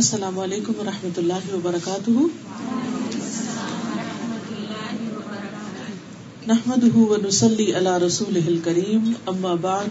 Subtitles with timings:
[0.00, 2.10] السلام علیکم و رحمۃ اللہ وبرکاتہ۔
[6.46, 9.88] نحمد ونسلی علی رسول کریم اما بعد،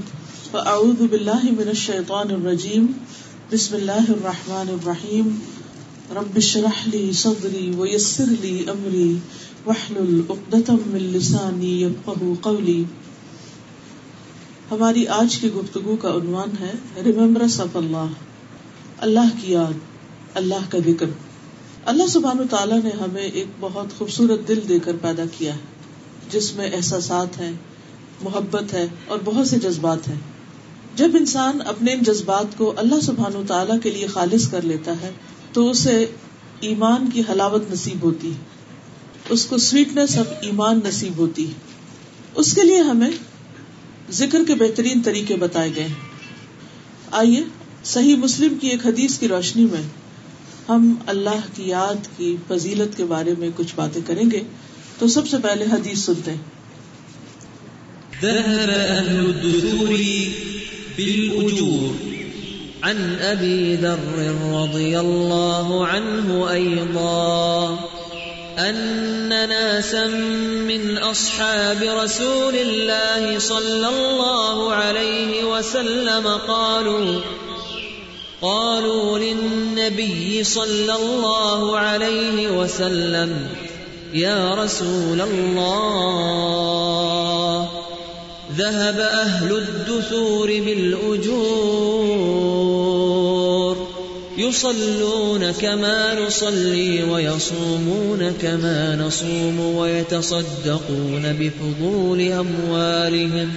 [0.51, 2.85] فاعوذ باللہ من الشیطان الرجیم،
[3.51, 5.29] بسم اللہ الرحمن الرحیم۔
[6.15, 9.17] رب اشرح لی صدری ویسر لی امری،
[9.65, 12.83] واحلل عقدۃ من لسانی یفقهوا قولی۔
[14.71, 16.73] ہماری آج کی گفتگو کا عنوان ہے
[17.05, 18.17] ریمبرنس آف اللہ
[18.97, 19.88] اللہ کی یاد۔
[20.33, 21.05] اللہ کا ذکر۔
[21.85, 25.59] اللہ سبحان تعالیٰ نے ہمیں ایک بہت خوبصورت دل دے کر پیدا کیا ہے،
[26.31, 27.51] جس میں احساسات ہیں،
[28.21, 30.19] محبت ہے اور بہت سے جذبات ہیں۔
[30.95, 35.11] جب انسان اپنے ان جذبات کو اللہ سبحان تعالیٰ کے لیے خالص کر لیتا ہے،
[35.53, 36.05] تو اسے
[36.59, 38.37] ایمان کی حلاوت نصیب ہوتی ہے۔
[39.29, 41.53] اس کو سویٹنس آف ایمان نصیب ہوتی ہے۔
[42.35, 43.11] اس کے لیے ہمیں
[44.11, 45.87] ذکر کے بہترین طریقے بتائے گئے
[47.11, 47.43] آئیے،
[47.83, 49.98] صحیح مسلم کی ایک حدیث کی روشنی میں
[50.69, 54.43] ہم اللہ کی یاد کی فضیلت کے بارے میں کچھ باتیں کریں گے
[54.99, 56.59] تو سب سے پہلے حدیث سنتے ہیں۔
[58.21, 59.99] ذهب أهل الدثور
[60.95, 62.15] بالأجور،
[62.81, 64.17] عن أبي ذر
[64.63, 67.75] رضي الله عنه أيضا،
[68.69, 68.75] أن
[69.29, 70.07] ناسا
[70.65, 77.19] من أصحاب رسول الله صلى الله عليه وسلم قالوا
[78.41, 83.47] قالوا للنبي صلى الله عليه وسلم،
[84.13, 86.39] يا رسول الله،
[88.57, 91.89] ذهب أهل الدثور بالأجور،
[94.37, 103.51] يصلون كما نصلي ويصومون كما نصوم ويتصدقون بفضول أموالهم.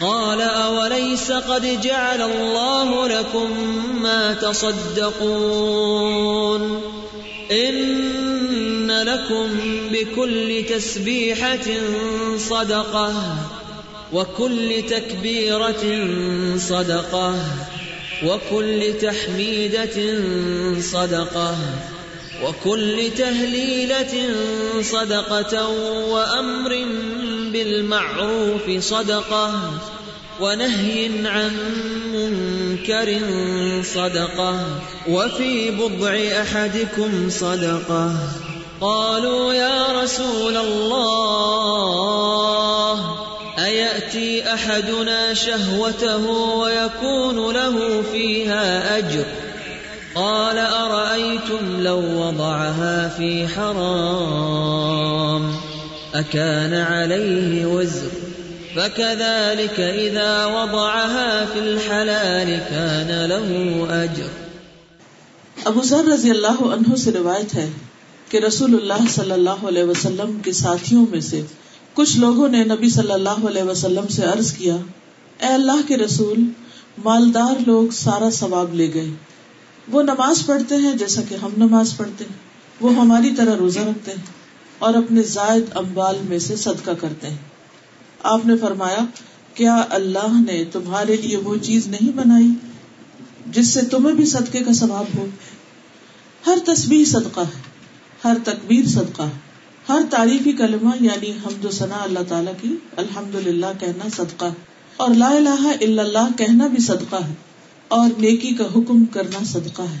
[0.00, 3.50] قال أوليس قد جعل الله لكم
[4.02, 5.80] ما تصدقون
[7.52, 9.48] إن لكم
[9.92, 11.66] بكل تسبيحة
[12.36, 13.14] صدقة
[14.12, 16.08] وكل تكبيرة
[16.58, 17.34] صدقة
[18.24, 20.20] وكل تحميدة
[20.80, 21.56] صدقة
[22.44, 24.34] وكل تهليلة
[24.82, 25.68] صدقة
[26.08, 26.86] وأمر
[27.52, 29.52] بالمعروف صدقة
[30.40, 31.52] ونهي عن
[32.12, 33.20] منكر
[33.94, 34.60] صدقة
[35.08, 38.12] وفي بضع أحدكم صدقة
[38.80, 41.96] قالوا يا رسول الله،
[43.58, 49.24] أيأتي أحدنا شهوته ويكون له فيها أجر؟
[50.16, 55.42] قال أرأيتم لو وضعها في حرام
[56.14, 58.10] أكان عليه وزر
[58.76, 63.48] فكذلك إذا وضعها في الحلال كان له
[64.04, 64.30] أجر
[65.66, 67.68] ابو ذر رضی اللہ عنہ سے روایت ہے
[68.28, 71.42] کہ رسول اللہ صلی اللہ علیہ وسلم کے ساتھیوں میں سے
[71.94, 74.76] کچھ لوگوں نے نبی صلی اللہ علیہ وسلم سے عرض کیا،
[75.40, 76.44] اے اللہ کے رسول،
[77.04, 79.08] مالدار لوگ سارا ثواب لے گئے۔
[79.88, 82.36] وہ نماز پڑھتے ہیں جیسا کہ ہم نماز پڑھتے ہیں۔
[82.80, 84.24] وہ ہماری طرح روزہ رکھتے ہیں
[84.78, 87.36] اور اپنے زائد امبال میں سے صدقہ کرتے ہیں۔
[88.22, 89.04] آپ نے فرمایا،
[89.54, 92.48] کیا اللہ نے تمہارے لیے وہ چیز نہیں بنائی
[93.46, 95.26] جس سے تمہیں بھی صدقے کا ثواب ہو؟
[96.46, 97.60] ہر تصویر صدقہ ہے،
[98.24, 99.38] ہر تکبیر صدقہ ہے،
[99.88, 104.44] ہر تعریفی کلمہ یعنی حمد و ثنا اللہ تعالیٰ کی الحمد للہ کہنا صدقہ
[104.96, 107.34] اور لا الہ الا اللہ کہنا بھی صدقہ ہے۔
[107.88, 109.98] اور نیکی کا حکم کرنا صدقہ ہے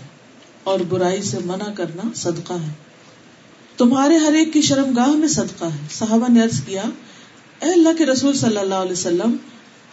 [0.64, 2.72] اور برائی سے منع کرنا صدقہ ہے۔
[3.76, 6.82] تمہارے ہر ایک کی شرم گاہ میں صدقہ ہے۔ صحابہ نے عرض کیا،
[7.62, 9.36] اے اللہ کے رسول صلی اللہ علیہ وسلم،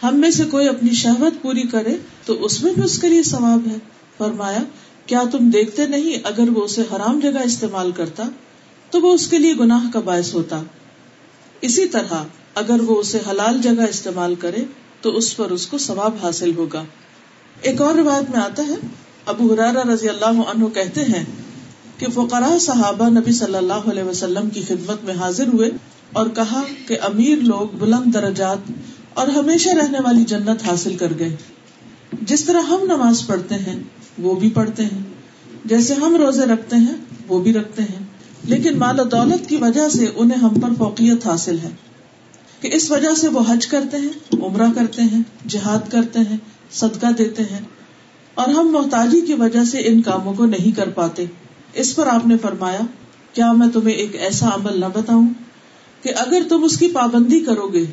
[0.02, 3.22] ہم میں سے کوئی اپنی شہوت پوری کرے تو اس میں بھی اس کے لیے
[3.22, 3.76] ثواب ہے۔
[4.18, 4.62] فرمایا،
[5.06, 8.22] کیا تم دیکھتے نہیں، اگر وہ اسے حرام جگہ استعمال کرتا
[8.90, 10.62] تو وہ اس کے لیے گناہ کا باعث ہوتا۔
[11.60, 14.64] اسی طرح، اگر وہ اسے حلال جگہ استعمال کرے
[15.00, 16.84] تو اس پر اس کو ثواب حاصل ہوگا۔
[17.64, 18.74] ایک اور روایت میں آتا ہے،
[19.26, 21.24] ابو حرارہ رضی اللہ عنہ کہتے ہیں
[21.98, 25.70] کہ فقرا صحابہ نبی صلی اللہ علیہ وسلم کی خدمت میں حاضر ہوئے
[26.12, 28.72] اور کہا کہ امیر لوگ بلند درجات
[29.14, 31.36] اور ہمیشہ رہنے والی جنت حاصل کر گئے۔
[32.22, 33.82] جس طرح ہم نماز پڑھتے ہیں،
[34.18, 35.02] وہ بھی پڑھتے ہیں۔
[35.64, 36.94] جیسے ہم روزے رکھتے ہیں،
[37.28, 38.04] وہ بھی رکھتے ہیں۔
[38.44, 41.70] لیکن مال و دولت کی وجہ سے انہیں ہم پر فوقیت حاصل ہے
[42.60, 46.36] کہ اس وجہ سے وہ حج کرتے ہیں، عمرہ کرتے ہیں، جہاد کرتے ہیں۔
[46.70, 47.60] صدقہ دیتے ہیں
[48.34, 51.24] اور ہم محتاجی کی وجہ سے ان کاموں کو نہیں کر پاتے۔
[51.74, 52.80] اس پر آپ نے فرمایا،
[53.32, 55.28] کیا میں تمہیں ایک ایسا عمل نہ بتاؤں
[56.02, 57.84] کہ اگر تم اس کی پابندی کرو گے،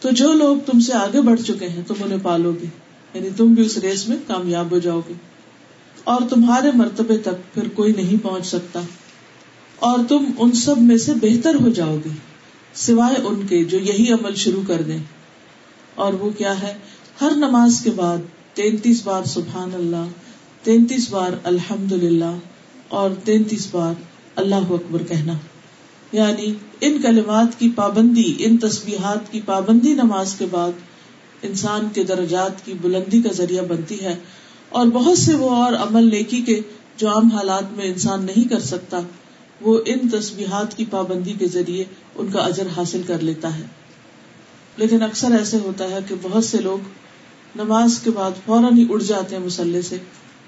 [0.00, 2.66] تو جو لوگ تم سے آگے بڑھ چکے ہیں، تم انہیں پالو گے۔
[3.14, 5.12] یعنی تم بھی اس ریس میں کامیاب ہو جاؤ گے۔
[6.04, 8.80] اور تمہارے مرتبے تک پھر کوئی نہیں پہنچ سکتا۔
[9.76, 12.08] اور تم ان سب میں سے بہتر ہو جاؤ گے،
[12.74, 14.98] سوائے ان کے جو یہی عمل شروع کر دیں۔
[15.94, 16.74] اور وہ کیا ہے؟
[17.20, 18.18] ہر نماز کے بعد
[18.54, 20.04] تینتیس بار سبحان اللہ،
[20.62, 22.36] تینتیس بار الحمد للہ
[22.88, 23.94] اور تینتیس بار
[24.36, 25.32] اللہ اکبر کہنا۔
[26.12, 30.72] یعنی ان کلمات کی پابندی، ان تسبیحات کی پابندی نماز کے بعد
[31.42, 34.16] انسان کے درجات کی بلندی کا ذریعہ بنتی ہے۔
[34.68, 36.60] اور بہت سے وہ اور عمل نیکی کے
[36.96, 39.00] جو عام حالات میں انسان نہیں کر سکتا،
[39.60, 41.84] وہ ان تسبیحات کی پابندی کے ذریعے
[42.14, 43.62] ان کا اجر حاصل کر لیتا ہے۔
[44.76, 46.78] لیکن اکثر ایسے ہوتا ہے کہ بہت سے لوگ
[47.56, 49.96] نماز کے بعد فوراً ہی اڑ جاتے ہیں مسلح سے۔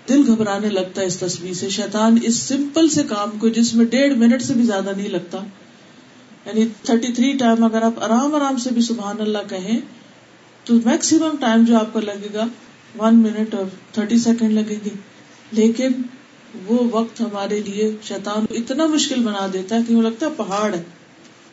[0.08, 3.84] دل گھبرانے لگتا ہے اس تصویر سے۔ شیطان اس سمپل سے کام کو جس میں
[3.84, 5.38] ڈیڑھ منٹ سے بھی زیادہ نہیں لگتا۔
[6.46, 9.80] یعنی تھرٹی تھری ٹائم اگر آپ آرام آرام سے بھی سبحان اللہ کہیں،
[10.64, 12.46] تو میکسیمم ٹائم جو آپ کو لگے گا
[12.98, 14.90] ون منٹ اور تھرٹی سیکنڈ لگے گی
[15.52, 15.88] لیکن
[16.66, 20.74] وہ وقت ہمارے لیے شیطان اتنا مشکل بنا دیتا ہے کہ وہ لگتا ہے پہاڑ
[20.74, 20.82] ہے۔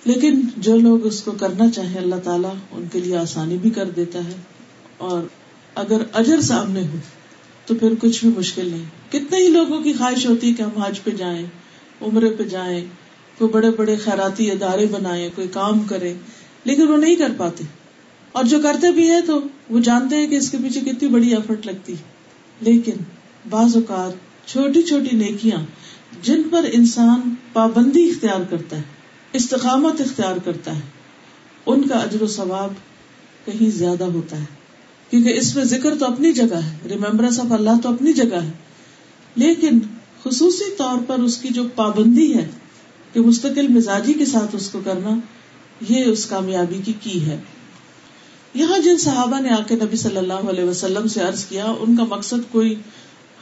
[0.06, 3.86] لیکن جو لوگ اس کو کرنا چاہیں، اللہ تعالیٰ ان کے لیے آسانی بھی کر
[3.86, 4.57] دیتا ہے۔
[4.98, 5.22] اور
[5.76, 6.98] اگر اجر سامنے ہو
[7.66, 10.82] تو پھر کچھ بھی مشکل نہیں۔ کتنے ہی لوگوں کی خواہش ہوتی ہے کہ ہم
[10.82, 11.46] حج پہ جائیں،
[12.02, 12.86] عمرے پہ جائیں،
[13.38, 16.14] کوئی بڑے بڑے خیراتی ادارے بنائے کوئی کام کرے
[16.64, 17.64] لیکن وہ نہیں کر پاتے۔
[18.32, 19.40] اور جو کرتے بھی ہیں تو
[19.70, 21.96] وہ جانتے ہیں کہ اس کے پیچھے کتنی بڑی ایفرٹ لگتی
[22.62, 22.94] لیکن
[23.50, 25.60] بعض اوقات چھوٹی چھوٹی نیکیاں
[26.22, 28.82] جن پر انسان پابندی اختیار کرتا ہے،
[29.34, 30.82] استقامت اختیار کرتا ہے،
[31.66, 32.74] ان کا اجر و ثواب
[33.46, 34.57] کہیں زیادہ ہوتا ہے۔
[35.10, 38.52] کیونکہ اس میں ذکر تو اپنی جگہ ہے ریمبرنس آف اللہ تو اپنی جگہ ہے۔
[39.36, 39.80] لیکن
[40.24, 42.48] خصوصی طور پر اس کی جو پابندی ہے
[43.14, 45.10] کہ مستقل مزاجی کے ساتھ اس کو کرنا،
[45.90, 47.38] یہ اس کامیابی کی کی ہے۔
[48.54, 51.96] یہاں جن صحابہ نے آ کے نبی صلی اللہ علیہ وسلم سے عرض کیا، ان
[51.96, 52.76] کا مقصد کوئی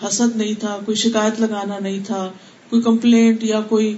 [0.04, 2.32] حسد نہیں تھا، کوئی شکایت لگانا نہیں تھا،
[2.70, 3.98] کوئی کمپلینٹ یا کوئی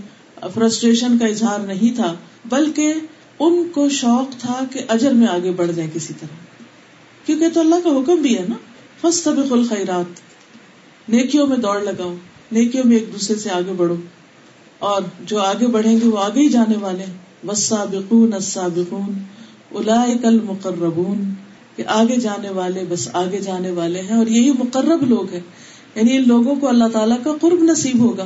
[0.54, 2.16] فرسٹریشن کا اظہار نہیں تھا،
[2.46, 2.94] بلکہ
[3.40, 6.47] ان کو شوق تھا کہ اجر میں آگے بڑھ جائیں کسی طرح۔
[7.28, 8.56] کیونکہ تو اللہ کا حکم بھی ہے نا۔
[9.02, 10.20] فس طب خیرات
[11.10, 12.16] نیکیوں میں دوڑ لگاؤ۔
[12.52, 13.96] نیکیوں میں ایک دوسرے سے آگے بڑھو۔
[14.80, 17.06] اور جو آگے بڑھیں گے وہ آگے ہی جانے والے۔
[17.46, 19.14] بسابقون السابقون۔
[19.72, 21.34] اولئک المقربون۔
[21.76, 25.42] کہ آگے جانے والے بس آگے جانے والے ہیں اور یہی مقرب لوگ ہیں۔
[25.96, 28.26] یعنی ان لوگوں کو اللہ تعالیٰ کا قرب نصیب ہوگا۔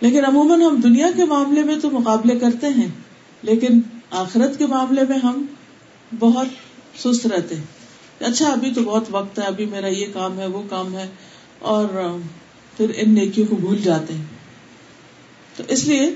[0.00, 2.88] لیکن عموماً ہم دنیا کے معاملے میں تو مقابلے کرتے ہیں،
[3.42, 3.80] لیکن
[4.10, 5.46] آخرت کے معاملے میں ہم
[6.18, 6.46] بہت
[6.98, 7.77] سست رہتے ہیں۔
[8.20, 11.06] اچھا ابھی تو بہت وقت ہے، ابھی میرا یہ کام ہے، وہ کام ہے،
[11.58, 11.86] اور
[12.76, 14.24] پھر ان نیکیوں کو بھول جاتے ہیں۔
[15.56, 16.14] تو اس لیے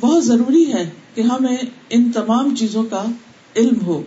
[0.00, 1.56] بہت ضروری ہے کہ ہمیں
[1.90, 3.04] ان تمام چیزوں کا
[3.56, 4.02] علم ہو،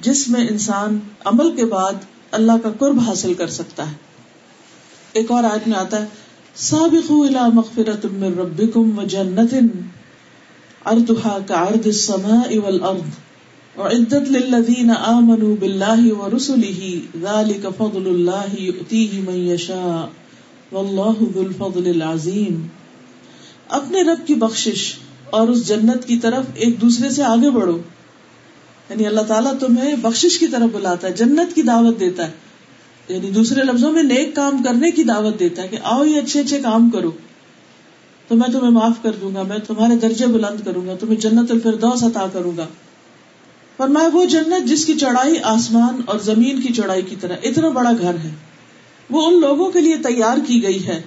[0.00, 1.92] جس میں انسان عمل کے بعد
[2.30, 3.94] اللہ کا قرب حاصل کر سکتا ہے۔
[5.12, 6.06] ایک اور آیت میں آتا ہے
[6.56, 9.54] سابقوا الى مغفرت من ربکم و جنت
[10.84, 13.29] عرضها كعرض السماء والارض۔
[13.78, 16.88] وعدت للذین آمنوا بالله ورسله
[17.20, 20.08] ذلك فضل الله يؤتيه من يشاء
[20.72, 22.66] والله ذو الفضل العظیم۔
[23.68, 24.94] اپنے رب کی بخشش
[25.30, 27.78] اور اس جنت کی طرف ایک دوسرے سے آگے بڑھو۔
[28.90, 32.32] یعنی اللہ تعالیٰ تمہیں بخشش کی طرف بلاتا ہے، جنت کی دعوت دیتا ہے۔
[33.08, 36.40] یعنی دوسرے لفظوں میں نیک کام کرنے کی دعوت دیتا ہے کہ آؤ یہ اچھے
[36.40, 37.10] اچھے کام کرو۔
[38.28, 41.50] تو میں تمہیں معاف کر دوں گا، میں تمہارے درجے بلند کروں گا، تمہیں جنت
[41.50, 42.66] الفردوس عطا کروں گا۔
[43.80, 47.68] پر میں وہ جنت جس کی چڑھائی آسمان اور زمین کی چڑھائی کی طرح، اتنا
[47.68, 48.30] بڑا گھر ہے۔
[49.10, 51.02] وہ ان لوگوں کے لیے تیار کی گئی ہے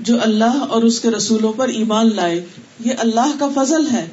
[0.00, 2.44] جو اللہ اور اس کے رسولوں پر ایمان لائے۔
[2.84, 4.06] یہ اللہ کا فضل ہے۔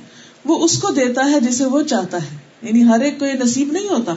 [0.46, 3.72] وہ اس کو دیتا ہے جسے وہ چاہتا ہے۔ یعنی ہر ایک کو یہ نصیب
[3.72, 4.14] نہیں ہوتا۔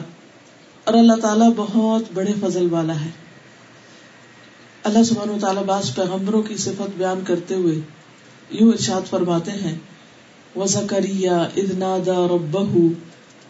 [0.85, 3.11] اور اللہ تعالیٰ بہت بڑے فضل والا ہے۔
[4.85, 7.81] اللہ سبحانہ و تعالیٰ بعض پیغمبروں کی صفت بیان کرتے ہوئے
[8.51, 9.79] یوں ارشاد فرماتے ہیں
[10.57, 12.67] وزکریا اذ نادا ربہ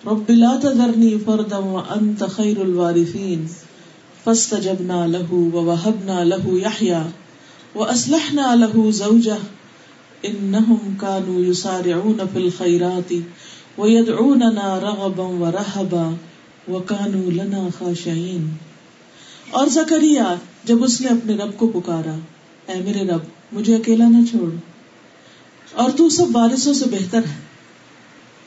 [0.06, 3.44] رب لا تذرنی فردا وانت خیر الوارثین
[4.24, 7.02] فاستجبنا له ووهبنا له يحيى
[7.74, 9.38] واصلحنا له زوجه
[10.24, 13.14] انهم كانوا يسارعون في الخيرات
[13.78, 16.04] ويدعوننا رغبا ورهبا
[16.68, 18.46] وکانو لنا خاشعین
[19.50, 20.34] اور زکریا
[20.64, 22.14] جب اس نے اپنے رب کو پکارا،
[22.66, 24.50] اے میرے رب، مجھے اکیلا نہ چھوڑ
[25.72, 27.43] اور تو سب وارثوں سے بہتر ہے۔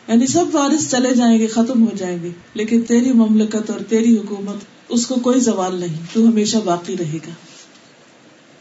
[0.07, 4.17] یعنی سب وارث چلے جائیں گے، ختم ہو جائیں گے۔ لیکن تیری مملکت اور تیری
[4.17, 4.55] حکومت،
[4.89, 7.31] اس کو کوئی زوال نہیں، تو ہمیشہ باقی رہے گا۔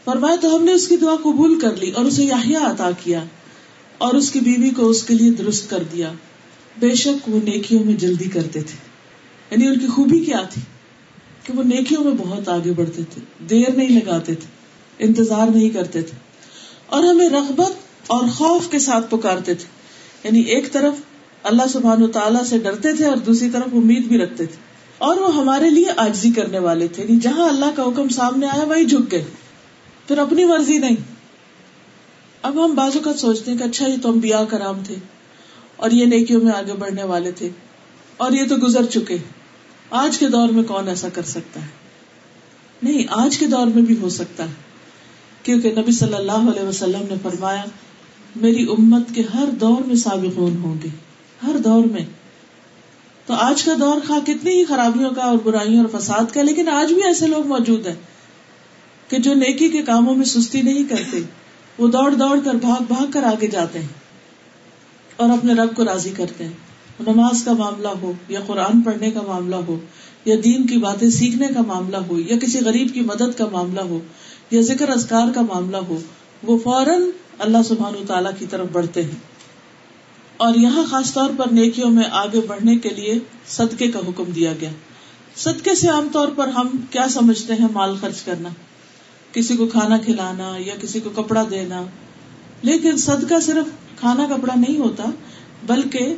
[0.05, 3.23] فرمایا، تو ہم نے اس کی دعا قبول کر لی اور اسے یحییٰ عطا کیا
[3.97, 6.11] اور اس کی بیوی کو اس کے لیے درست کر دیا۔
[6.79, 8.77] بے شک وہ نیکیوں میں جلدی کرتے تھے۔
[9.51, 10.61] یعنی ان کی خوبی کیا تھی؟
[11.43, 14.47] کہ وہ نیکیوں میں بہت آگے بڑھتے تھے، دیر نہیں لگاتے تھے،
[14.99, 16.17] انتظار نہیں کرتے تھے
[16.85, 17.71] اور ہمیں رغبت
[18.07, 19.65] اور خوف کے ساتھ پکارتے تھے۔
[20.23, 20.93] یعنی ایک طرف
[21.43, 24.55] اللہ سبحان و تعالیٰ سے ڈرتے تھے اور دوسری طرف امید بھی رکھتے تھے۔
[24.97, 28.63] اور وہ ہمارے لیے آجزی کرنے والے تھے۔ یعنی جہاں اللہ کا حکم سامنے آیا،
[28.63, 29.25] وہی جھک گئے۔
[30.07, 30.95] پھر اپنی مرضی نہیں۔
[32.41, 34.95] اب ہم بازو کا سوچتے ہیں کہ اچھا یہ تو امبیا کرام تھے
[35.75, 37.49] اور یہ نیکیوں میں آگے بڑھنے والے تھے
[38.17, 39.17] اور یہ تو گزر چکے۔
[39.89, 41.67] آج کے دور میں کون ایسا کر سکتا ہے؟
[42.83, 44.53] نہیں، آج کے دور میں بھی ہو سکتا ہے۔
[45.43, 47.63] کیونکہ نبی صلی اللہ علیہ وسلم نے فرمایا،
[48.35, 51.06] میری امت کے ہر دور میں سابقون ہوں گے۔
[51.43, 52.05] ہر دور میں۔
[53.25, 56.69] تو آج کا دور خواہ کتنی ہی خرابیوں کا اور برائیوں اور فساد کا لیکن
[56.69, 57.95] آج بھی ایسے لوگ موجود ہیں
[59.07, 61.19] کہ جو نیکی کے کاموں میں سستی نہیں کرتے،
[61.77, 63.87] وہ دوڑ دوڑ کر، بھاگ بھاگ کر آگے جاتے ہیں
[65.17, 66.51] اور اپنے رب کو راضی کرتے ہیں۔
[66.99, 69.79] نماز کا معاملہ ہو، یا قرآن پڑھنے کا معاملہ ہو،
[70.25, 73.81] یا دین کی باتیں سیکھنے کا معاملہ ہو، یا کسی غریب کی مدد کا معاملہ
[73.81, 73.99] ہو،
[74.51, 75.99] یا ذکر ازکار کا معاملہ ہو،
[76.43, 77.01] وہ فوراً
[77.39, 79.36] اللہ سبحان تعالیٰ کی طرف بڑھتے ہیں۔
[80.37, 84.53] اور یہاں خاص طور پر نیکیوں میں آگے بڑھنے کے لیے صدقے کا حکم دیا
[84.61, 84.69] گیا۔
[85.35, 88.49] صدقے سے عام طور پر ہم کیا سمجھتے ہیں مال خرچ کرنا؟
[89.33, 91.83] کسی کو کھانا کھلانا یا کسی کو کپڑا دینا۔
[92.61, 95.03] لیکن صدقہ صرف کھانا کپڑا نہیں ہوتا،
[95.67, 96.15] بلکہ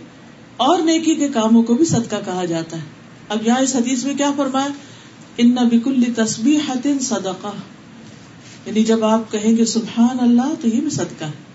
[0.58, 2.84] اور نیکی کے کاموں کو بھی صدقہ کہا جاتا ہے۔
[3.30, 4.68] اب یہاں اس حدیث میں کیا فرمایا؟
[5.38, 6.60] ان بکل تصبیح
[7.02, 7.52] صدقہ۔
[8.66, 11.49] یعنی جب آپ کہیں گے سبحان اللہ تو یہ بھی صدقہ ہے۔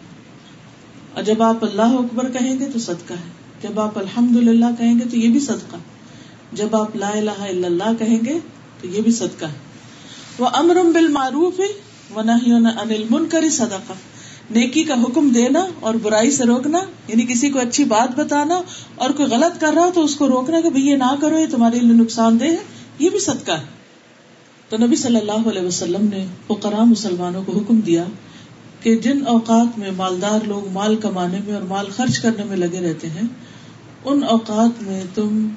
[1.14, 3.30] اور جب آپ اللہ اکبر کہیں گے تو صدقہ ہے۔
[3.62, 5.76] جب آپ الحمد للہ کہیں گے تو یہ بھی صدقہ۔
[6.52, 8.38] جب آپ لا الہ الا اللہ کہیں گے
[8.80, 9.52] تو یہ بھی صدقہ ہے۔
[10.38, 11.66] وہ امرم بال معروف ہے
[12.10, 13.92] وہ نہ کری صدقہ۔
[14.50, 16.78] نیکی کا حکم دینا اور برائی سے روکنا
[17.08, 18.62] یعنی کسی کو اچھی بات بتانا
[18.94, 21.78] اور کوئی غلط کر رہا تو اس کو روکنا کہ یہ نہ کرو، یہ تمہارے
[21.78, 22.56] لیے نقصان دہ ہے،
[22.98, 23.64] یہ بھی صدقہ ہے۔
[24.68, 28.04] تو نبی صلی اللہ علیہ وسلم نے فقراء مسلمانوں کو حکم دیا
[28.84, 32.80] کہ جن اوقات میں مالدار لوگ مال کمانے میں اور مال خرچ کرنے میں لگے
[32.80, 33.22] رہتے ہیں،
[34.04, 35.48] ان اوقات میں تم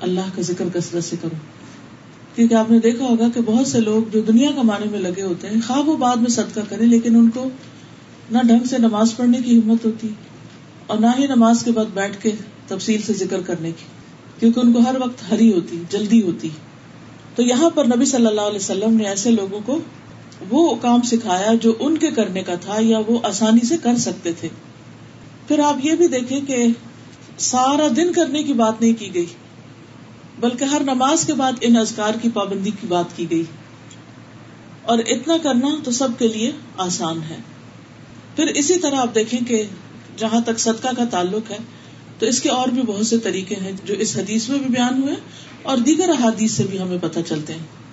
[0.00, 1.36] اللہ کا ذکر کثرت سے کرو۔
[2.34, 5.48] کیونکہ آپ نے دیکھا ہوگا کہ بہت سے لوگ جو دنیا کمانے میں لگے ہوتے
[5.48, 7.48] ہیں، خواب وہ بعد میں صدقہ کریں، لیکن ان کو
[8.30, 10.08] نہ ڈھنگ سے نماز پڑھنے کی ہمت ہوتی
[10.86, 12.32] اور نہ ہی نماز کے بعد بیٹھ کے
[12.68, 13.84] تفصیل سے ذکر کرنے کی،
[14.40, 16.48] کیونکہ ان کو ہر وقت ہری ہوتی، جلدی ہوتی۔
[17.34, 19.78] تو یہاں پر نبی صلی اللہ علیہ وسلم نے ایسے لوگوں کو
[20.50, 24.32] وہ کام سکھایا جو ان کے کرنے کا تھا یا وہ آسانی سے کر سکتے
[24.32, 24.48] تھے۔
[25.48, 26.66] پھر آپ یہ بھی دیکھیں کہ
[27.38, 29.26] سارا دن کرنے کی بات نہیں کی گئی،
[30.40, 33.44] بلکہ ہر نماز کے بعد ان ازکار کی پابندی کی بات کی گئی۔
[34.82, 37.36] اور اتنا کرنا تو سب کے لیے آسان ہے۔
[38.36, 39.62] پھر اسی طرح آپ دیکھیں کہ
[40.16, 41.56] جہاں تک صدقہ کا تعلق ہے،
[42.18, 45.02] تو اس کے اور بھی بہت سے طریقے ہیں جو اس حدیث میں بھی بیان
[45.02, 45.14] ہوئے
[45.62, 47.83] اور دیگر احادیث سے بھی ہمیں پتہ چلتے ہیں۔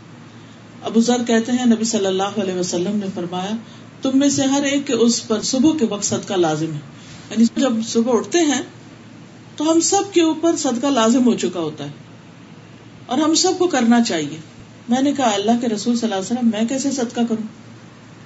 [0.83, 3.55] ابو ذر کہتے ہیں، نبی صلی اللہ علیہ وسلم نے فرمایا،
[4.01, 6.79] تم میں سے ہر ایک کے اس پر صبح کے وقت صدقہ لازم ہے۔
[7.31, 8.61] یعنی جب صبح اٹھتے ہیں،
[9.55, 11.89] تو ہم سب کے اوپر صدقہ لازم ہو چکا ہوتا ہے۔
[13.05, 14.37] اور ہم سب کو کرنا چاہیے۔
[14.89, 17.47] میں نے کہا، اللہ کے رسول صلی اللہ علیہ وسلم، میں کیسے صدقہ کروں؟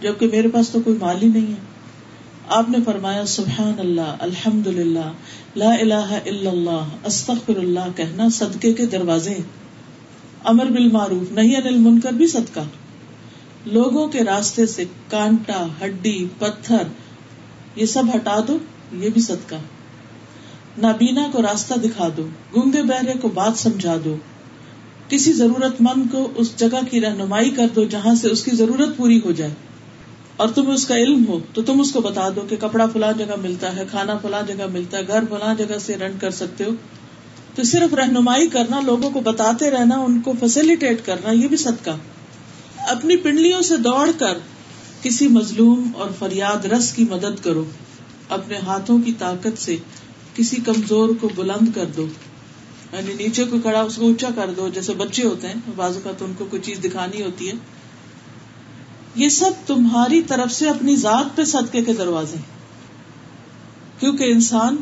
[0.02, 1.76] جبکہ میرے پاس تو کوئی مال ہی نہیں ہے۔
[2.50, 5.12] آپ نے فرمایا سبحان اللہ الحمد للہ
[5.56, 9.34] لا الہ الا اللہ، استغفر اللہ کہنا صدقے کے دروازے
[10.46, 12.60] امر بالمعروف نہیں انل منکر بھی صدقہ۔
[13.66, 16.84] لوگوں کے راستے سے کانٹا، ہڈی، پتھر،
[17.76, 18.58] یہ سب ہٹا دو،
[18.92, 19.56] یہ بھی صدقہ۔
[20.78, 24.16] نابینا کو راستہ دکھا دو، گنگے بہرے کو بات سمجھا دو۔
[25.10, 28.98] کسی ضرورت مند کو اس جگہ کی رہنمائی کر دو جہاں سے اس کی ضرورت
[28.98, 29.54] پوری ہو جائے۔
[30.38, 33.14] اور تمہیں اس کا علم ہو، تو تم اس کو بتا دو کہ کپڑا فلاں
[33.18, 36.64] جگہ ملتا ہے، کھانا فلاں جگہ ملتا ہے، گھر فلاں جگہ سے رنٹ کر سکتے
[36.64, 36.70] ہو۔
[37.56, 41.90] تو صرف رہنمائی کرنا، لوگوں کو بتاتے رہنا، ان کو فیسلٹیٹ کرنا، یہ بھی صدقہ۔
[42.78, 44.38] اپنی پنڈلیوں سے دوڑ کر
[45.02, 47.66] کسی مظلوم اور فریاد رس کی مدد کرو۔
[48.30, 49.78] اپنے ہاتھوں کی طاقت سے
[50.36, 52.08] کسی کمزور کو بلند کر دو۔
[52.94, 56.12] یعنی نیچے کو کھڑا، اس کو اونچا کر دو۔ جیسے بچے ہوتے ہیں بازو کا
[56.18, 57.54] تو ان کو کوئی چیز دکھانی ہوتی ہے۔
[59.16, 62.38] یہ سب تمہاری طرف سے اپنی ذات پہ صدقے کے دروازے
[64.00, 64.76] کیونکہ انسان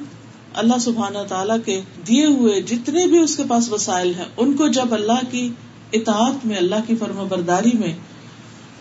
[0.54, 4.68] اللہ سبحانہ تعالیٰ کے دیے ہوئے جتنے بھی اس کے پاس وسائل ہیں، ان کو
[4.68, 5.50] جب اللہ کی
[5.94, 7.94] اطاعت میں، اللہ کی فرما برداری میں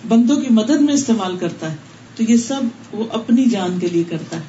[0.08, 1.76] بندوں کی مدد میں استعمال کرتا ہے،
[2.16, 2.60] تو یہ سب
[2.92, 4.42] وہ اپنی جان کے لیے کرتا ہے۔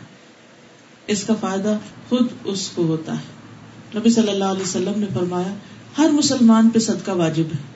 [1.08, 1.78] اس کا فائدہ
[2.10, 3.34] خود اس کو ہوتا ہے۔
[4.00, 5.54] نبی صلی اللہ علیہ وسلم نے فرمایا،
[5.98, 7.74] ہر مسلمان پہ صدقہ واجب ہے۔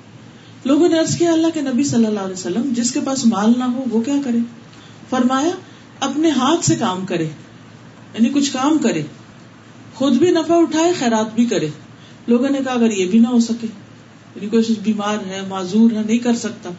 [0.65, 3.63] لوگوں نے کیا، اللہ کے نبی صلی اللہ علیہ وسلم، جس کے پاس مال نہ
[3.63, 4.37] ہو، وہ کیا کرے؟
[5.09, 5.49] فرمایا،
[5.99, 9.01] اپنے ہاتھ سے کام کرے یعنی کچھ کام کرے۔
[9.97, 11.67] خود بھی نفع اٹھائے، خیرات بھی کرے۔
[12.27, 13.67] لوگوں نے کہا، اگر یہ بھی نہ ہو سکے
[14.35, 16.69] یعنی کوئی بیمار ہے، معذور ہے، نہیں کر سکتا۔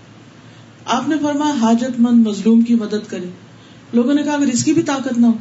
[0.84, 3.26] آپ نے فرمایا، حاجت مند مظلوم کی مدد کرے۔
[3.92, 5.32] لوگوں نے کہا، اگر اس کی بھی طاقت نہ ہو۔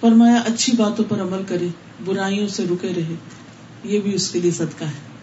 [0.00, 1.68] فرمایا، اچھی باتوں پر عمل کرے،
[2.04, 3.14] برائیوں سے رکے رہے۔
[3.84, 5.14] یہ بھی اس کے لیے صدقہ ہے۔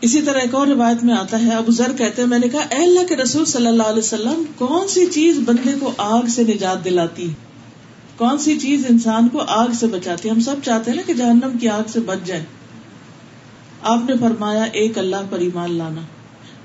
[0.00, 2.60] اسی طرح ایک اور روایت میں آتا ہے، ابو ذر کہتے ہیں، میں نے کہا،
[2.60, 6.42] اے اللہ کے رسول صلی اللہ علیہ وسلم، کون سی چیز بندے کو آگ سے
[6.42, 7.43] نجات دلاتی ہے؟
[8.16, 11.58] کون سی چیز انسان کو آگ سے بچاتی ہم سب چاہتے ہیں نا کہ جہنم
[11.58, 12.44] کی آگ سے بچ جائے۔
[13.82, 16.00] آپ نے فرمایا، ایک اللہ پر ایمان لانا۔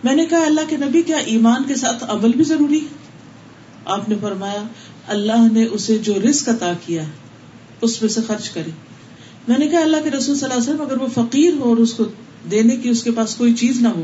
[0.03, 2.79] میں نے کہا، اللہ کے نبی، کیا ایمان کے ساتھ عمل بھی ضروری
[3.85, 4.63] آپ نے فرمایا،
[5.07, 7.03] اللہ نے اسے جو رسک عطا کیا
[7.81, 8.71] اس میں سے خرچ کرے
[9.47, 11.77] میں نے کہا، اللہ کے رسول صلی اللہ علیہ وسلم، اگر وہ فقیر ہو اور
[11.77, 12.03] اس کو
[12.51, 14.03] دینے کی اس کے پاس کوئی چیز نہ ہو،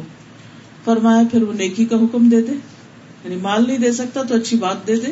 [0.86, 2.52] فرمایا، پھر وہ نیکی کا حکم دے دے۔
[3.24, 5.12] یعنی مال نہیں دے سکتا تو اچھی بات دے دے۔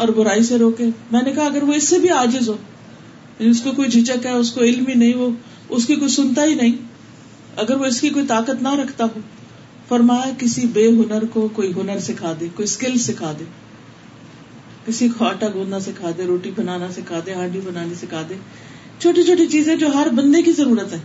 [0.00, 2.56] اور برائی سے روکے۔ میں نے کہا، اگر وہ اس سے بھی آجز ہو
[3.38, 5.30] یعنی اس کو کوئی جھجک ہے، اس کو علم ہی نہیں، وہ
[5.68, 6.76] اس کی کوئی سنتا ہی نہیں،
[7.56, 9.20] اگر وہ اس کی کوئی طاقت نہ رکھتا ہو،
[9.88, 13.44] فرمایا کسی بے ہنر کو کوئی ہنر سکھا دے، کوئی اسکل سکھا دے۔
[14.86, 18.34] کسی کو آٹا گوندنا سکھا دے، روٹی بنانا سکھا دے، ہانڈی بنانی سکھا دے۔
[18.98, 20.98] چھوٹی چھوٹی چیزیں جو ہر بندے کی ضرورت ہے۔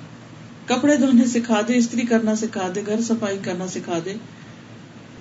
[0.65, 4.13] کپڑے دھونے سکھا دے، استری کرنا سکھا دے، گھر صفائی کرنا سکھا دے۔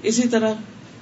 [0.02, 0.52] اسی طرح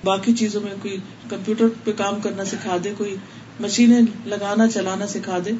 [0.04, 0.96] باقی چیزوں میں کوئی
[1.28, 3.16] کمپیوٹر پہ کام کرنا سکھا دے، کوئی
[3.60, 5.50] مشینیں لگانا، چلانا سکھا دے۔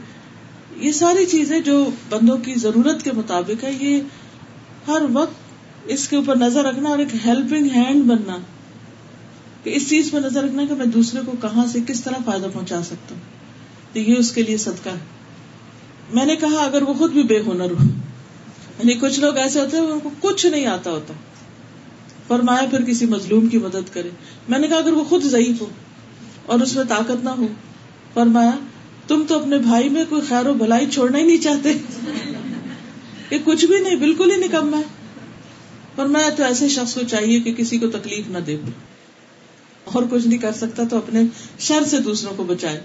[0.76, 4.00] یہ ساری چیزیں جو بندوں کی ضرورت کے مطابق ہے، یہ
[4.88, 5.34] ہر وقت
[5.84, 8.36] اس کے اوپر نظر رکھنا اور ایک ہیلپنگ ہینڈ بننا۔
[9.64, 12.46] کہ اس چیز پہ نظر رکھنا کہ میں دوسرے کو کہاں سے کس طرح فائدہ
[12.52, 13.22] پہنچا سکتا ہوں۔
[13.92, 14.98] تو یہ اس کے لیے صدقہ ہے۔
[16.14, 17.84] میں نے کہا، اگر وہ خود بھی بے ہنر ہو
[18.78, 21.14] یعنی کچھ لوگ ایسے ہوتے ہیں، ان کو کچھ نہیں آتا ہوتا۔
[22.32, 24.10] فرمایا پھر کسی مظلوم کی مدد کرے۔
[24.48, 25.66] میں نے کہا، اگر وہ خود ضعیف ہو
[26.46, 27.46] اور اس میں طاقت نہ ہو،
[28.14, 28.50] فرمایا،
[29.08, 31.78] تم تو اپنے بھائی میں کوئی خیر و بھلائی چھوڑنا ہی نہیں چاہتے۔
[33.28, 34.82] کہ کچھ بھی نہیں، بالکل ہی نکم ہے۔
[35.96, 38.56] فرمایا، تو ایسے شخص کو چاہیے کہ کسی کو تکلیف نہ دے۔
[39.84, 41.20] اور کچھ نہیں کر سکتا، تو اپنے
[41.58, 42.80] شر سے دوسروں کو بچائے۔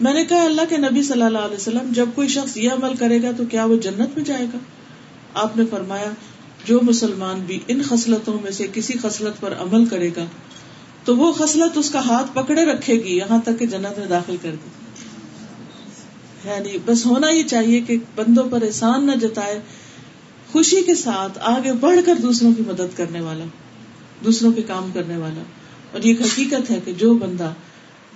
[0.00, 2.94] میں نے کہا، اللہ کے نبی صلی اللہ علیہ وسلم، جب کوئی شخص یہ عمل
[2.94, 4.58] کرے گا، تو کیا وہ جنت میں جائے گا؟
[5.34, 6.10] آپ نے فرمایا
[6.64, 10.24] جو مسلمان بھی ان خصلتوں میں سے کسی خصلت پر عمل کرے گا،
[11.04, 14.36] تو وہ خصلت اس کا ہاتھ پکڑے رکھے گی، یہاں تک کہ جنت میں داخل
[14.42, 14.68] کر دے
[16.48, 19.60] یعنی بس ہونا ہی چاہیے کہ بندوں پر احسان نہ جتائے،
[20.52, 23.44] خوشی کے ساتھ آگے بڑھ کر دوسروں کی مدد کرنے والا،
[24.24, 25.42] دوسروں کے کام کرنے والا۔
[25.92, 27.52] اور یہ حقیقت ہے کہ جو بندہ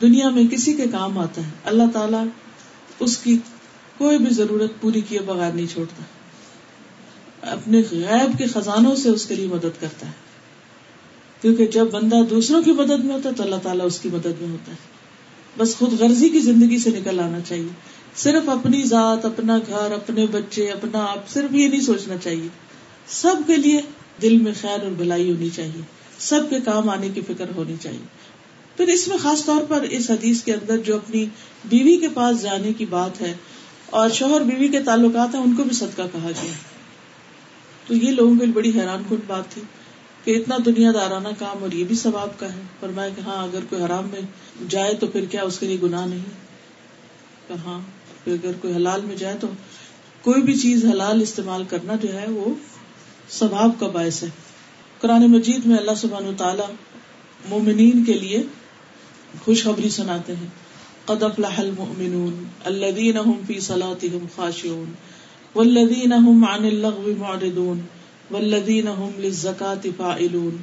[0.01, 2.25] دنیا میں کسی کے کام آتا ہے، اللہ تعالیٰ
[3.01, 3.39] اس کی
[3.99, 6.03] کوئی بھی ضرورت پوری کیے بغیر نہیں چھوڑتا۔
[7.51, 10.13] اپنے غیب کے خزانوں سے اس کے لیے مدد کرتا ہے۔
[11.43, 14.41] کیونکہ جب بندہ دوسروں کی مدد میں ہوتا ہے تو اللہ تعالیٰ اس کی مدد
[14.41, 14.77] میں ہوتا ہے۔
[15.59, 17.69] بس خود غرضی کی زندگی سے نکل آنا چاہیے۔
[18.17, 22.49] صرف اپنی ذات، اپنا گھر، اپنے بچے، اپنا آپ، صرف یہ نہیں سوچنا چاہیے۔
[23.07, 23.81] سب کے لیے
[24.23, 25.83] دل میں خیر اور بلائی ہونی چاہیے۔
[26.19, 28.07] سب کے کام آنے کی فکر ہونی چاہیے۔
[28.77, 31.27] پھر اس میں خاص طور پر اس حدیث کے اندر جو اپنی
[31.65, 33.35] بیوی کے پاس جانے کی بات ہے
[33.87, 36.53] اور شوہر بیوی کے تعلقات ہیں، ان کو بھی صدقہ کہا گیا۔
[37.87, 39.63] تو یہ لوگوں کے لیے بڑی حیران کن بات تھی
[40.25, 43.59] کہ اتنا دنیا دارانہ کام اور یہ بھی ثواب کا ہے۔ فرمایا کہ ہاں اگر
[43.71, 44.21] کوئی حرام میں
[44.69, 46.25] جائے تو پھر کیا اس کے لیے گناہ نہیں؟
[47.49, 47.81] کہ ہاں
[48.27, 49.47] اگر کوئی حلال میں جائے تو
[50.23, 52.55] کوئی بھی چیز حلال استعمال کرنا جو ہے وہ
[53.31, 54.29] ثواب کا باعث ہے۔
[55.01, 56.71] قرآن مجید میں اللہ سبحانہ تعالیٰ
[57.49, 58.43] مومنین کے لیے
[59.45, 60.47] خوشخبری سناتے ہیں۔
[61.05, 64.93] قد افلح المؤمنون الذين هم في صلاتهم خاشعون۔
[65.55, 67.83] والذین هم عن اللغو معرضون،
[68.31, 70.59] والذین هم للزکاة فاعلون،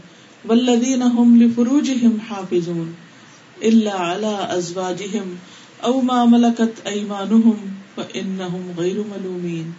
[0.50, 2.90] والذین هم لفروجهم حافظون،
[3.70, 5.38] الا على ازواجهم
[5.84, 7.58] او ما ملكت ايمانهم
[7.98, 9.74] فانهم غير ملومين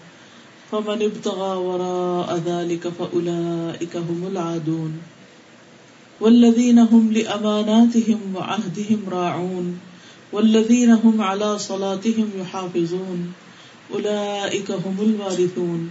[0.71, 4.99] فمن ابتغى وراء ذلك فاولئك هم العادون.
[6.21, 9.79] والذین هم لاماناتهم وعهدهم راعون،
[10.33, 13.33] والذین هم على صلاتهم يحافظون
[13.91, 15.89] هم الوارثون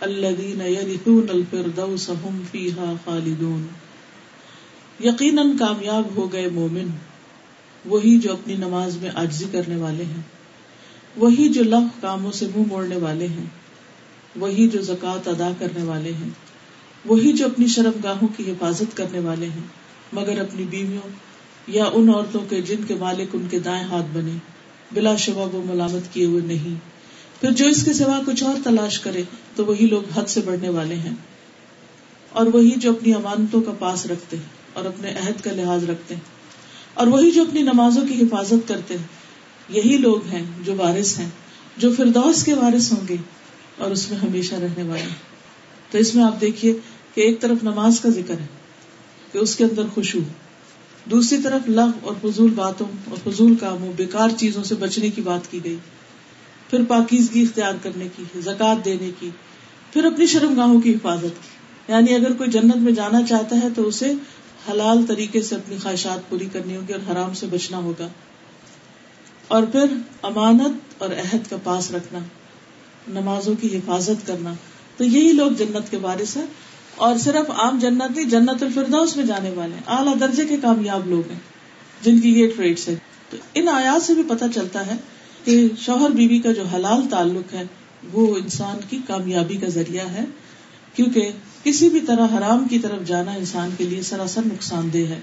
[0.00, 3.66] الذين يرثون الفردوس هم فيها خالدون.
[5.00, 6.88] یقیناً کامیاب ہو گئے مومن
[7.84, 10.22] وہی جو اپنی نماز میں آجزی کرنے والے ہیں،
[11.16, 13.46] وہی جو لف کاموں سے منہ موڑنے والے ہیں،
[14.36, 16.30] وہی جو زکوٰۃ ادا کرنے والے ہیں،
[17.04, 19.66] وہی جو اپنی شرم گاہوں کی حفاظت کرنے والے ہیں،
[20.12, 21.08] مگر اپنی بیویوں
[21.68, 24.36] یا ان عورتوں کے جن کے مالک ان کے دائیں ہاتھ بنے،
[24.92, 26.93] بلا شبہ وہ ملامت کیے ہوئے نہیں۔
[27.44, 29.22] پھر جو اس کے سوا کچھ اور تلاش کرے،
[29.56, 31.14] تو وہی لوگ حد سے بڑھنے والے ہیں۔
[32.30, 36.14] اور وہی جو اپنی امانتوں کا پاس رکھتے ہیں اور اپنے عہد کا لحاظ رکھتے
[36.14, 36.22] ہیں۔
[36.94, 39.06] اور وہی جو اپنی نمازوں کی حفاظت کرتے ہیں۔
[39.68, 41.28] یہی لوگ ہیں جو وارث ہیں،
[41.76, 43.16] جو فردوس کے وارث ہوں گے
[43.78, 45.16] اور اس میں ہمیشہ رہنے والے ہیں۔
[45.90, 46.74] تو اس میں آپ دیکھیے
[47.14, 48.46] کہ ایک طرف نماز کا ذکر ہے
[49.32, 50.22] کہ اس کے اندر خوشبو
[51.10, 55.50] دوسری طرف لغ اور فضول باتوں اور فضول کاموں، بیکار چیزوں سے بچنے کی بات
[55.50, 55.76] کی گئی۔
[56.70, 59.30] پھر پاکیزگی اختیار کرنے کی زکات دینے کی،
[59.92, 61.48] پھر اپنی شرم گاہوں کی حفاظت کی۔
[61.88, 64.12] یعنی اگر کوئی جنت میں جانا چاہتا ہے تو اسے
[64.70, 68.08] حلال طریقے سے اپنی خواہشات پوری کرنی ہوگی اور حرام سے بچنا ہوگا۔
[69.48, 69.84] اور پھر
[70.22, 72.18] امانت اور عہد کا پاس رکھنا،
[73.08, 74.54] نمازوں کی حفاظت کرنا۔
[74.96, 76.46] تو یہی لوگ جنت کے بارش ہیں۔
[76.96, 81.28] اور صرف عام جنت نہیں، جنت الفردوس میں جانے والے اعلیٰ درجے کے کامیاب لوگ
[81.30, 81.38] ہیں
[82.02, 82.94] جن کی یہ ٹریڈس ہے
[83.30, 84.92] تو ان آیات سے بھی پتہ چلتا ہے
[85.44, 87.62] کہ شوہر بیوی کا جو حلال تعلق ہے،
[88.12, 90.24] وہ انسان کی کامیابی کا ذریعہ ہے،
[90.94, 91.30] کیونکہ
[91.62, 95.20] کسی بھی طرح حرام کی طرف جانا انسان کے لیے سراسر نقصان دہ ہے۔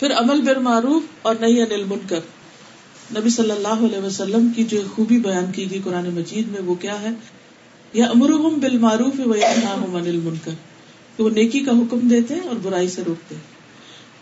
[0.00, 2.20] پھر عمل بر معروف اور نئی انل منکر
[3.18, 6.74] نبی صلی اللہ علیہ وسلم کی جو خوبی بیان کی گئی قرآن مجید میں وہ
[6.74, 7.10] کیا ہے؟
[7.92, 9.14] یا امرحم بال معروف
[10.24, 10.50] منکر
[11.16, 13.42] کہ وہ نیکی کا حکم دیتے ہیں اور برائی سے روکتے ہیں۔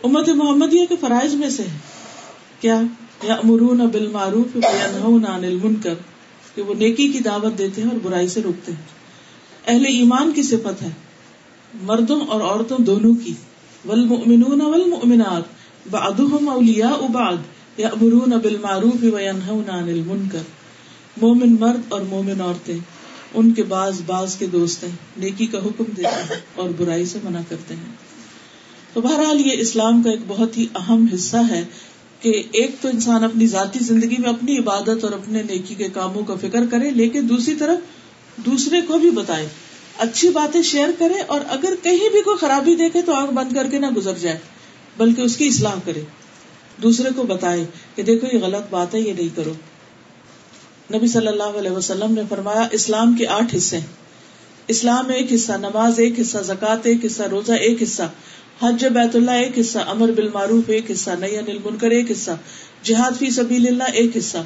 [0.03, 1.77] امت محمد کے فرائض میں سے ہے۔
[2.59, 2.81] کیا؟
[3.23, 5.93] یا امرون بال معروف انل منکر
[6.55, 8.81] کہ وہ نیکی کی دعوت دیتے ہیں اور برائی سے روکتے ہیں۔
[9.67, 10.89] اہل ایمان کی صفت ہے،
[11.81, 13.33] مردوں اور عورتوں دونوں کی۔
[13.85, 15.43] والمؤمنون والمؤمنات
[15.91, 17.37] بعضهم اولیاء بعض
[17.77, 20.41] یامرون بالمعروف وینهون عن المنکر۔
[21.21, 22.77] مومن مرد اور مومن عورتیں،
[23.33, 27.19] ان کے بعض بعض کے دوست ہیں، نیکی کا حکم دیتے ہیں اور برائی سے
[27.23, 27.93] منع کرتے ہیں۔
[28.93, 31.63] تو بہرحال یہ اسلام کا ایک بہت ہی اہم حصہ ہے۔
[32.25, 36.23] کہ ایک تو انسان اپنی ذاتی زندگی میں اپنی عبادت اور اپنے نیکی کے کاموں
[36.23, 37.79] کا فکر کرے، لیکن دوسری طرف
[38.45, 39.47] دوسرے کو بھی بتائے،
[39.97, 43.67] اچھی باتیں شیئر کرے اور اگر کہیں بھی کوئی خرابی دیکھے تو آنکھ بند کر
[43.71, 44.39] کے نہ گزر جائے،
[44.97, 46.01] بلکہ اس کی اصلاح کرے۔
[46.83, 49.53] دوسرے کو بتائے کہ دیکھو یہ غلط بات ہے، یہ نہیں کرو۔
[50.93, 53.79] نبی صلی اللہ علیہ وسلم نے فرمایا، اسلام کے آٹھ حصے
[54.67, 58.03] اسلام ایک حصہ، نماز ایک حصہ زکات ایک حصہ، روزہ ایک حصہ۔
[58.61, 62.31] حج بیت اللہ ایک حصہ، امر بالمعروف ایک حصہ نئی انل منکر ایک حصہ،
[62.83, 64.37] جہاد فی سبیل اللہ ایک حصہ۔